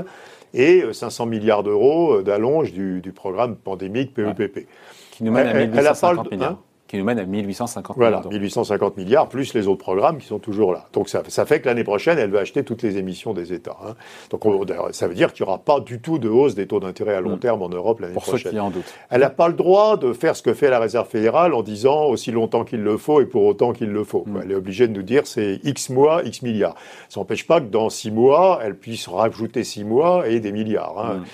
et 0.52 0.84
500 0.92 1.24
euh, 1.24 1.28
milliards 1.28 1.62
d'euros 1.62 2.18
euh, 2.18 2.22
d'allonge 2.22 2.72
du, 2.72 3.12
programme 3.14 3.56
pandémique 3.56 4.12
PEPP. 4.14 4.66
Qui 5.12 5.24
nous 5.24 5.32
mène 5.32 5.46
à 5.46 5.54
1850 5.54 6.30
milliards 6.30 6.58
qui 6.90 6.98
nous 6.98 7.04
mène 7.04 7.20
à 7.20 7.24
1850 7.24 7.96
voilà, 7.96 8.16
milliards. 8.16 8.32
1850 8.32 8.96
milliards, 8.96 9.28
plus 9.28 9.54
les 9.54 9.68
autres 9.68 9.78
programmes 9.78 10.18
qui 10.18 10.26
sont 10.26 10.40
toujours 10.40 10.72
là. 10.72 10.88
Donc 10.92 11.08
ça, 11.08 11.22
ça 11.28 11.46
fait 11.46 11.60
que 11.60 11.66
l'année 11.66 11.84
prochaine, 11.84 12.18
elle 12.18 12.32
va 12.32 12.40
acheter 12.40 12.64
toutes 12.64 12.82
les 12.82 12.98
émissions 12.98 13.32
des 13.32 13.52
États. 13.52 13.76
Hein. 13.86 13.94
Donc 14.30 14.42
ça 14.90 15.06
veut 15.06 15.14
dire 15.14 15.32
qu'il 15.32 15.44
n'y 15.44 15.48
aura 15.48 15.60
pas 15.60 15.78
du 15.78 16.00
tout 16.00 16.18
de 16.18 16.28
hausse 16.28 16.56
des 16.56 16.66
taux 16.66 16.80
d'intérêt 16.80 17.14
à 17.14 17.20
long 17.20 17.36
mm. 17.36 17.38
terme 17.38 17.62
en 17.62 17.68
Europe 17.68 18.00
l'année 18.00 18.14
prochaine. 18.14 18.32
Pour 18.32 18.40
ceux 18.40 18.50
qui 18.50 18.58
en 18.58 18.70
doutent. 18.70 18.92
Elle 19.08 19.20
n'a 19.20 19.30
pas 19.30 19.46
le 19.46 19.54
droit 19.54 19.98
de 19.98 20.12
faire 20.12 20.34
ce 20.34 20.42
que 20.42 20.52
fait 20.52 20.68
la 20.68 20.80
Réserve 20.80 21.08
fédérale 21.08 21.54
en 21.54 21.62
disant 21.62 22.06
aussi 22.06 22.32
longtemps 22.32 22.64
qu'il 22.64 22.82
le 22.82 22.96
faut 22.96 23.20
et 23.20 23.26
pour 23.26 23.44
autant 23.44 23.72
qu'il 23.72 23.90
le 23.90 24.02
faut. 24.02 24.24
Mm. 24.26 24.40
Elle 24.42 24.50
est 24.50 24.56
obligée 24.56 24.88
de 24.88 24.92
nous 24.92 25.04
dire 25.04 25.28
c'est 25.28 25.60
X 25.62 25.90
mois, 25.90 26.24
X 26.24 26.42
milliards. 26.42 26.74
Ça 27.08 27.20
n'empêche 27.20 27.46
pas 27.46 27.60
que 27.60 27.66
dans 27.66 27.88
six 27.88 28.10
mois, 28.10 28.58
elle 28.64 28.76
puisse 28.76 29.06
rajouter 29.06 29.62
six 29.62 29.84
mois 29.84 30.28
et 30.28 30.40
des 30.40 30.50
milliards. 30.50 30.98
Hein. 30.98 31.14
Mm. 31.18 31.24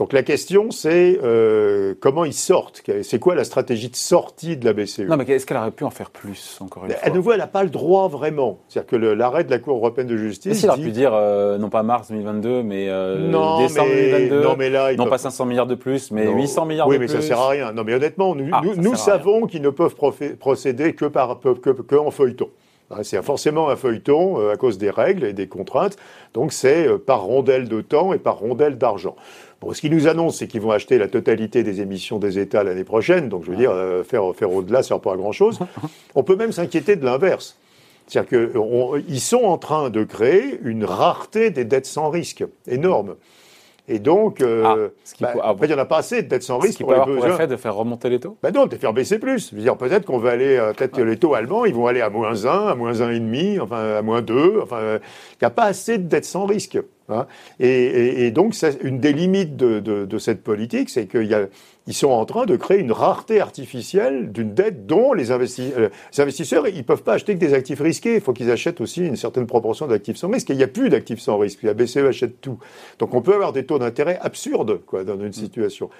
Donc 0.00 0.14
la 0.14 0.22
question, 0.22 0.70
c'est 0.70 1.20
euh, 1.22 1.92
comment 2.00 2.24
ils 2.24 2.32
sortent? 2.32 2.82
C'est 3.02 3.18
quoi 3.18 3.34
la 3.34 3.44
stratégie 3.44 3.90
de 3.90 3.96
sortie 3.96 4.56
de 4.56 4.64
la 4.64 4.72
BCE 4.72 5.00
Non, 5.00 5.18
mais 5.18 5.24
est-ce 5.24 5.44
qu'elle 5.44 5.58
aurait 5.58 5.72
pu 5.72 5.84
en 5.84 5.90
faire 5.90 6.08
plus, 6.08 6.56
encore 6.62 6.86
une 6.86 6.92
fois? 6.92 7.00
À 7.02 7.10
nouveau, 7.10 7.32
elle 7.32 7.38
n'a 7.40 7.46
pas 7.46 7.64
le 7.64 7.68
droit 7.68 8.08
vraiment. 8.08 8.60
C'est-à-dire 8.68 8.88
que 8.88 8.96
l'arrêt 8.96 9.44
de 9.44 9.50
la 9.50 9.58
Cour 9.58 9.76
européenne 9.76 10.06
de 10.06 10.16
justice. 10.16 10.56
Si, 10.56 10.64
elle 10.64 10.70
aurait 10.70 10.80
pu 10.80 10.90
dire, 10.90 11.12
euh, 11.12 11.58
non 11.58 11.68
pas 11.68 11.82
mars 11.82 12.08
2022, 12.08 12.62
mais 12.62 12.86
euh, 12.88 13.58
décembre 13.58 13.90
2022. 13.90 14.42
Non, 14.42 14.56
mais 14.56 14.70
là, 14.70 14.94
non 14.94 15.04
pas 15.04 15.18
500 15.18 15.44
milliards 15.44 15.66
de 15.66 15.74
plus, 15.74 16.10
mais 16.12 16.26
800 16.26 16.64
milliards 16.64 16.88
de 16.88 16.96
plus. 16.96 16.98
Oui, 16.98 17.06
mais 17.06 17.20
ça 17.20 17.20
sert 17.20 17.38
à 17.38 17.50
rien. 17.50 17.72
Non, 17.72 17.84
mais 17.84 17.92
honnêtement, 17.92 18.34
nous, 18.34 18.48
ah, 18.52 18.62
nous, 18.78 18.94
savons 18.94 19.46
qu'ils 19.46 19.60
ne 19.60 19.68
peuvent 19.68 19.96
procéder 20.38 20.94
que, 20.94 21.04
par, 21.04 21.40
que, 21.40 21.72
que 21.72 21.96
en 21.96 22.10
feuilleton. 22.10 22.48
C'est 23.02 23.22
forcément 23.22 23.68
un 23.68 23.76
feuilleton 23.76 24.50
à 24.50 24.56
cause 24.56 24.76
des 24.76 24.90
règles 24.90 25.24
et 25.24 25.32
des 25.32 25.46
contraintes. 25.46 25.96
Donc 26.34 26.52
c'est 26.52 26.88
par 26.98 27.20
rondelle 27.20 27.68
de 27.68 27.82
temps 27.82 28.12
et 28.12 28.18
par 28.18 28.38
rondelle 28.38 28.78
d'argent. 28.78 29.14
Bon, 29.60 29.72
ce 29.74 29.80
qu'ils 29.80 29.92
nous 29.94 30.06
annoncent, 30.08 30.38
c'est 30.38 30.46
qu'ils 30.46 30.60
vont 30.62 30.70
acheter 30.70 30.96
la 30.96 31.06
totalité 31.08 31.62
des 31.62 31.80
émissions 31.82 32.18
des 32.18 32.38
États 32.38 32.64
l'année 32.64 32.84
prochaine. 32.84 33.28
Donc, 33.28 33.44
je 33.44 33.50
veux 33.50 33.56
dire, 33.56 33.72
euh, 33.72 34.02
faire, 34.02 34.22
faire 34.34 34.50
au-delà, 34.50 34.78
ça 34.78 34.80
ne 34.80 34.88
sert 34.88 35.00
pas 35.00 35.12
à 35.12 35.16
grand-chose. 35.16 35.58
On 36.14 36.22
peut 36.22 36.36
même 36.36 36.52
s'inquiéter 36.52 36.96
de 36.96 37.04
l'inverse. 37.04 37.58
C'est-à-dire 38.06 38.48
qu'ils 39.04 39.20
sont 39.20 39.44
en 39.44 39.58
train 39.58 39.90
de 39.90 40.02
créer 40.02 40.58
une 40.64 40.84
rareté 40.84 41.50
des 41.50 41.64
dettes 41.64 41.86
sans 41.86 42.10
risque 42.10 42.44
énorme. 42.66 43.16
Et 43.86 43.98
donc, 43.98 44.40
euh, 44.40 44.62
Ah, 44.64 44.76
ce 45.04 45.14
bah, 45.20 45.32
ah, 45.42 45.54
il 45.60 45.66
n'y 45.66 45.74
en 45.74 45.78
a 45.78 45.84
pas 45.84 45.98
assez 45.98 46.22
de 46.22 46.28
dettes 46.28 46.42
sans 46.44 46.60
Ce 46.60 46.66
risque 46.66 46.78
qui 46.78 46.84
pour 46.84 46.92
peut 46.92 46.94
les 46.96 47.00
avoir 47.02 47.16
pour 47.16 47.24
besoins. 47.24 47.36
effet 47.38 47.46
de 47.48 47.56
faire 47.56 47.74
remonter 47.74 48.08
les 48.08 48.20
taux? 48.20 48.36
Ben 48.42 48.52
non, 48.52 48.66
de 48.66 48.76
faire 48.76 48.92
baisser 48.92 49.18
plus. 49.18 49.50
Je 49.50 49.56
veux 49.56 49.62
dire, 49.62 49.76
peut-être 49.76 50.06
qu'on 50.06 50.18
va 50.18 50.30
aller, 50.30 50.56
euh, 50.56 50.72
peut-être 50.72 50.96
que 50.96 51.02
les 51.02 51.16
taux 51.16 51.34
allemands, 51.34 51.64
ils 51.64 51.74
vont 51.74 51.86
aller 51.86 52.00
à 52.00 52.08
moins 52.08 52.46
1, 52.46 52.68
à 52.68 52.74
moins 52.74 52.92
1,5, 52.92 53.60
enfin 53.60 53.96
à 53.96 54.02
moins 54.02 54.22
2. 54.22 54.60
Enfin, 54.62 54.76
euh, 54.76 54.98
il 55.32 55.38
n'y 55.42 55.46
a 55.46 55.50
pas 55.50 55.64
assez 55.64 55.98
de 55.98 56.04
dettes 56.08 56.24
sans 56.24 56.46
risque. 56.46 56.78
Hein. 57.12 57.26
Et, 57.58 57.68
et- 57.68 58.26
et 58.26 58.30
donc, 58.30 58.54
une 58.82 58.98
des 59.00 59.12
limites 59.12 59.56
de, 59.56 59.80
de- 59.80 60.04
de 60.04 60.18
cette 60.18 60.42
politique, 60.42 60.90
c'est 60.90 61.06
qu'ils 61.06 61.48
sont 61.94 62.08
en 62.10 62.24
train 62.24 62.46
de 62.46 62.56
créer 62.56 62.78
une 62.78 62.92
rareté 62.92 63.40
artificielle 63.40 64.32
d'une 64.32 64.54
dette 64.54 64.86
dont 64.86 65.12
les, 65.12 65.30
investi- 65.30 65.72
euh, 65.76 65.88
les 66.12 66.20
investisseurs, 66.20 66.68
ils 66.68 66.84
peuvent 66.84 67.02
pas 67.02 67.14
acheter 67.14 67.34
que 67.34 67.38
des 67.40 67.54
actifs 67.54 67.80
risqués. 67.80 68.14
Il 68.16 68.20
faut 68.20 68.32
qu'ils 68.32 68.50
achètent 68.50 68.80
aussi 68.80 69.04
une 69.06 69.16
certaine 69.16 69.46
proportion 69.46 69.86
d'actifs 69.86 70.16
sans 70.16 70.28
risque. 70.30 70.50
Et 70.50 70.54
il 70.54 70.56
n'y 70.58 70.62
a 70.62 70.68
plus 70.68 70.88
d'actifs 70.88 71.20
sans 71.20 71.38
risque. 71.38 71.62
La 71.62 71.74
BCE 71.74 71.98
achète 72.08 72.40
tout. 72.40 72.58
Donc, 72.98 73.14
on 73.14 73.22
peut 73.22 73.34
avoir 73.34 73.52
des 73.52 73.64
taux 73.66 73.78
d'intérêt 73.78 74.18
absurdes 74.22 74.80
quoi, 74.86 75.04
dans 75.04 75.18
une 75.20 75.32
situation. 75.32 75.90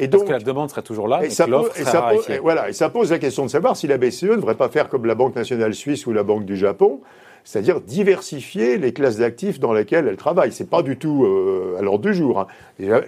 Et 0.00 0.06
Parce 0.06 0.20
donc, 0.22 0.28
que 0.28 0.32
la 0.32 0.38
demande 0.38 0.70
serait 0.70 0.82
toujours 0.82 1.08
là, 1.08 1.18
mais 1.22 1.26
et 1.26 1.30
ça, 1.30 1.44
que 1.46 1.50
pose, 1.50 1.62
l'offre 1.64 1.76
et 1.76 1.80
serait 1.80 1.90
ça 1.90 1.98
pose- 1.98 2.02
raréfiée. 2.04 2.34
et 2.36 2.38
voilà, 2.38 2.68
et 2.68 2.72
ça 2.72 2.88
pose 2.88 3.10
la 3.10 3.18
question 3.18 3.44
de 3.44 3.50
savoir 3.50 3.76
si 3.76 3.88
la 3.88 3.98
BCE 3.98 4.22
ne 4.24 4.36
devrait 4.36 4.54
pas 4.54 4.68
faire 4.68 4.88
comme 4.88 5.06
la 5.06 5.16
Banque 5.16 5.34
nationale 5.34 5.74
suisse 5.74 6.06
ou 6.06 6.12
la 6.12 6.22
Banque 6.22 6.44
du 6.44 6.56
Japon, 6.56 7.00
c'est-à-dire 7.48 7.80
diversifier 7.80 8.76
les 8.76 8.92
classes 8.92 9.16
d'actifs 9.16 9.58
dans 9.58 9.72
lesquelles 9.72 10.06
elle 10.06 10.18
travaille. 10.18 10.52
C'est 10.52 10.68
pas 10.68 10.82
du 10.82 10.98
tout 10.98 11.24
euh, 11.24 11.78
à 11.78 11.82
l'ordre 11.82 12.04
du 12.04 12.12
jour. 12.12 12.40
hein. 12.40 12.46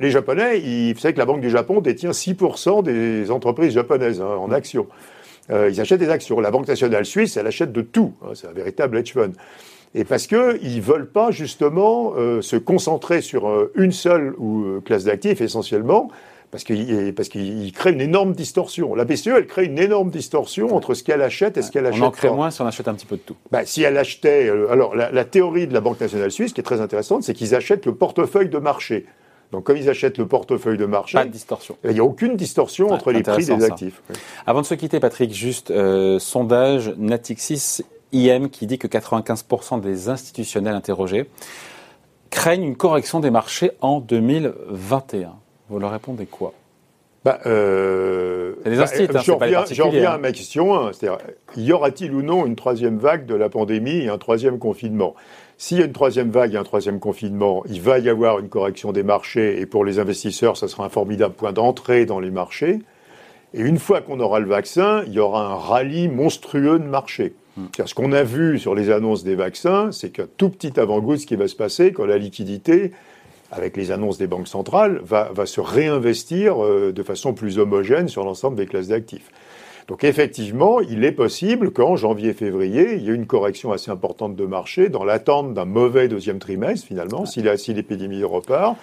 Les 0.01 0.11
Japonais, 0.11 0.61
ils, 0.61 0.95
vous 0.95 0.99
savez 0.99 1.13
que 1.13 1.19
la 1.19 1.27
Banque 1.27 1.43
du 1.43 1.51
Japon 1.51 1.83
détient 1.83 2.13
6% 2.13 2.83
des 2.83 3.31
entreprises 3.31 3.75
japonaises 3.75 4.23
hein, 4.23 4.37
en 4.41 4.51
actions. 4.51 4.87
Euh, 5.51 5.69
ils 5.71 5.79
achètent 5.79 6.01
des 6.01 6.09
actions. 6.09 6.41
La 6.41 6.51
Banque 6.51 6.69
nationale 6.69 7.05
suisse, 7.05 7.37
elle 7.37 7.47
achète 7.47 7.71
de 7.71 7.83
tout. 7.83 8.15
hein, 8.23 8.31
c'est 8.33 8.47
un 8.47 8.53
véritable 8.53 8.97
hedge 8.97 9.13
fund. 9.13 9.33
Et 9.95 10.05
parce 10.05 10.27
qu'ils 10.27 10.39
ne 10.77 10.81
veulent 10.81 11.11
pas 11.11 11.33
justement 11.33 12.15
euh, 12.17 12.41
se 12.41 12.57
concentrer 12.57 13.21
sur 13.21 13.47
euh, 13.47 13.71
une 13.75 13.93
seule 13.93 14.35
ou, 14.39 14.65
euh, 14.65 14.81
classe 14.83 15.05
d'actifs 15.05 15.43
essentiellement, 15.43 16.11
parce 16.51 16.65
qu'ils 16.65 17.15
parce 17.15 17.29
qu'ils 17.29 17.73
créent 17.73 17.93
une 17.93 18.01
énorme 18.01 18.33
distorsion. 18.33 18.95
La 18.95 19.05
BCE, 19.05 19.29
elle 19.29 19.47
crée 19.47 19.67
une 19.67 19.79
énorme 19.79 20.11
distorsion 20.11 20.75
entre 20.75 20.95
ce 20.95 21.03
qu'elle 21.05 21.23
achète 21.23 21.57
et 21.57 21.63
ce 21.63 21.71
qu'elle 21.71 21.87
On 21.87 21.91
achète 21.91 22.03
en 22.03 22.11
crée 22.11 22.29
pas. 22.29 22.35
moins 22.35 22.51
si 22.51 22.61
on 22.61 22.67
achète 22.67 22.89
un 22.89 22.95
petit 22.95 23.07
peu 23.07 23.17
de 23.17 23.23
tout. 23.23 23.37
Bah, 23.51 23.65
si 23.65 23.83
elle 23.83 23.97
achetait, 23.97 24.49
euh, 24.49 24.71
alors 24.71 24.97
la, 24.97 25.11
la 25.13 25.25
théorie 25.25 25.67
de 25.67 25.75
la 25.75 25.81
Banque 25.81 26.01
nationale 26.01 26.31
suisse, 26.31 26.53
qui 26.53 26.61
est 26.61 26.65
très 26.65 26.81
intéressante, 26.81 27.23
c'est 27.23 27.35
qu'ils 27.35 27.55
achètent 27.55 27.87
le 27.87 27.95
portefeuille 27.95 28.49
de 28.49 28.59
marché. 28.59 29.07
Donc, 29.53 29.65
comme 29.65 29.77
ils 29.77 29.91
achètent 29.91 30.19
le 30.19 30.29
portefeuille 30.29 30.79
de 30.79 30.87
marché, 30.87 31.19
Pas 31.19 31.25
de 31.25 31.31
distorsion. 31.31 31.77
il 31.85 31.91
n'y 31.91 31.99
a 31.99 32.05
aucune 32.05 32.37
distorsion 32.37 32.91
entre 32.93 33.11
les 33.11 33.23
prix 33.23 33.45
des 33.45 33.59
ça. 33.59 33.67
actifs. 33.67 34.01
Avant 34.47 34.61
de 34.61 34.67
se 34.67 34.75
quitter, 34.75 35.01
Patrick, 35.01 35.33
juste 35.35 35.73
euh, 35.73 36.21
sondage 36.21 36.95
Natixis 36.99 37.83
IM 38.13 38.49
qui 38.49 38.67
dit 38.69 38.79
que 38.79 38.87
95% 38.87 39.81
des 39.81 40.09
institutionnels 40.09 40.75
interrogés 40.77 41.29
craignent 42.31 42.63
une 42.63 42.77
correction 42.77 43.19
des 43.19 43.31
marchés 43.31 43.73
en 43.81 43.99
2021. 44.01 45.35
Vous 45.71 45.79
leur 45.79 45.93
répondez 45.93 46.27
quoi 46.27 46.53
Bah, 47.25 47.39
euh, 47.47 48.55
des 48.65 48.77
bah, 48.77 48.87
hein, 49.61 49.65
j'en 49.77 49.85
les 49.85 49.89
reviens- 49.91 50.01
reviens 50.01 50.11
hein. 50.11 50.15
à 50.15 50.19
ma 50.19 50.33
question 50.33 50.75
1, 50.75 50.93
c'est-à-dire, 50.93 51.19
y 51.57 51.73
aura-t-il 51.73 52.13
ou 52.13 52.23
non 52.23 52.45
une 52.47 52.57
troisième 52.57 52.99
vague 52.99 53.25
de 53.27 53.35
la 53.35 53.49
pandémie 53.49 53.99
et 53.99 54.09
un 54.09 54.19
troisième 54.19 54.59
confinement? 54.59 55.15
S'il 55.59 55.79
y 55.79 55.83
a 55.83 55.85
une 55.85 55.93
troisième 55.93 56.31
vague 56.31 56.55
et 56.55 56.57
un 56.57 56.65
troisième 56.65 56.99
confinement, 57.01 57.63
il 57.69 57.81
va 57.83 57.99
y 57.99 58.09
avoir 58.09 58.39
une 58.39 58.49
correction 58.49 58.93
des 58.93 59.03
marchés 59.03 59.61
et 59.61 59.67
pour 59.67 59.85
les 59.85 59.99
investisseurs, 59.99 60.57
ça 60.57 60.69
sera 60.69 60.87
un 60.87 60.89
formidable 60.89 61.35
point 61.35 61.53
d'entrée 61.53 62.07
dans 62.07 62.19
les 62.19 62.31
marchés. 62.31 62.79
Et 63.53 63.61
une 63.61 63.79
fois 63.79 64.01
qu'on 64.01 64.21
aura 64.21 64.41
le 64.41 64.47
vaccin, 64.47 65.03
il 65.07 65.13
y 65.13 65.19
aura 65.19 65.45
un 65.47 65.55
rallye 65.57 66.09
monstrueux 66.09 66.79
de 66.79 66.85
marché. 66.85 67.35
Car 67.73 67.87
ce 67.89 67.95
qu'on 67.95 68.13
a 68.13 68.23
vu 68.23 68.59
sur 68.59 68.75
les 68.75 68.91
annonces 68.91 69.23
des 69.23 69.35
vaccins, 69.35 69.93
c'est 69.93 70.09
qu'un 70.11 70.27
tout 70.39 70.49
petit 70.49 70.81
avant-goût 70.81 71.17
de 71.17 71.21
ce 71.21 71.27
qui 71.27 71.37
va 71.37 71.47
se 71.47 71.57
passer 71.57 71.93
quand 71.93 72.07
la 72.07 72.17
liquidité, 72.17 72.93
avec 73.51 73.77
les 73.77 73.91
annonces 73.91 74.19
des 74.19 74.27
banques 74.27 74.49
centrales, 74.49 75.01
va, 75.05 75.31
va 75.33 75.47
se 75.47 75.61
réinvestir 75.61 76.65
euh, 76.65 76.93
de 76.93 77.03
façon 77.03 77.35
plus 77.35 77.59
homogène 77.59 78.09
sur 78.09 78.25
l'ensemble 78.25 78.57
des 78.57 78.67
classes 78.67 78.89
d'actifs. 78.89 79.31
Donc 79.89 80.05
effectivement, 80.05 80.81
il 80.81 81.05
est 81.05 81.13
possible 81.13 81.73
qu'en 81.73 81.97
janvier-février, 81.97 82.95
il 82.95 83.03
y 83.03 83.11
ait 83.11 83.15
une 83.15 83.27
correction 83.27 83.73
assez 83.73 83.91
importante 83.91 84.37
de 84.37 84.47
marché 84.47 84.89
dans 84.89 85.03
l'attente 85.03 85.53
d'un 85.53 85.65
mauvais 85.65 86.07
deuxième 86.07 86.39
trimestre, 86.39 86.87
finalement, 86.87 87.27
si 87.27 87.43
l'épidémie 87.43 88.23
repart 88.23 88.77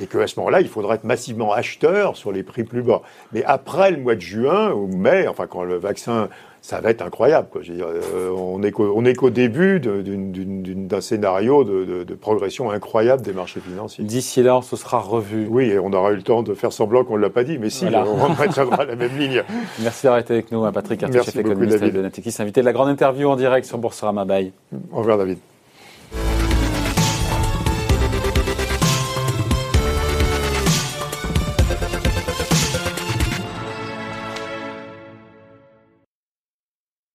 et 0.00 0.06
qu'à 0.06 0.26
ce 0.26 0.38
moment-là, 0.40 0.60
il 0.60 0.68
faudra 0.68 0.94
être 0.94 1.04
massivement 1.04 1.52
acheteur 1.52 2.16
sur 2.16 2.32
les 2.32 2.42
prix 2.42 2.64
plus 2.64 2.82
bas. 2.82 3.02
Mais 3.32 3.44
après 3.44 3.90
le 3.90 3.98
mois 3.98 4.14
de 4.14 4.20
juin 4.20 4.72
ou 4.72 4.86
mai, 4.86 5.26
enfin 5.28 5.46
quand 5.46 5.64
le 5.64 5.76
vaccin, 5.76 6.28
ça 6.62 6.80
va 6.80 6.90
être 6.90 7.02
incroyable. 7.02 7.48
Quoi. 7.50 7.62
Je 7.62 7.72
veux 7.72 7.76
dire, 7.78 7.88
euh, 7.88 8.30
on 8.30 8.60
n'est 8.60 8.70
qu'au 8.70 8.92
on 8.94 9.04
est 9.04 9.14
qu'au 9.14 9.30
début 9.30 9.80
d'un 9.80 11.00
scénario 11.00 11.64
de, 11.64 11.84
de- 11.84 12.04
de 12.04 12.14
progression 12.14 12.70
incroyable 12.70 13.22
des 13.22 13.32
marchés 13.32 13.58
financiers. 13.60 14.04
D'ici 14.04 14.42
là, 14.42 14.56
on 14.58 14.62
se 14.62 14.76
sera 14.76 14.98
revu. 15.00 15.46
Oui, 15.50 15.64
et 15.70 15.78
on 15.80 15.92
aura 15.92 16.12
eu 16.12 16.16
le 16.16 16.22
temps 16.22 16.42
de 16.44 16.54
faire 16.54 16.72
semblant 16.72 17.04
qu'on 17.04 17.16
ne 17.16 17.22
l'a 17.22 17.30
pas 17.30 17.42
dit, 17.44 17.58
mais 17.58 17.68
si, 17.68 17.84
Voilà. 17.84 18.04
on 18.06 18.32
retiendra 18.32 18.84
la 18.86 18.94
même 18.96 19.18
ligne. 19.18 19.42
Merci 19.82 20.04
d'avoir 20.04 20.20
été 20.20 20.34
avec 20.34 20.52
nous, 20.52 20.64
hein, 20.64 20.72
Patrick 20.72 21.02
Arthur, 21.02 21.24
chef 21.24 21.36
économiste 21.36 21.78
David. 21.80 21.94
de 21.96 22.02
Natixis, 22.02 22.40
invité 22.40 22.60
de 22.60 22.66
la 22.66 22.72
grande 22.72 22.88
interview 22.88 23.28
en 23.28 23.36
direct 23.36 23.66
sur 23.66 23.78
Boursorama. 23.78 24.24
Bye. 24.24 24.52
Au 24.92 24.98
revoir, 24.98 25.18
David. 25.18 25.38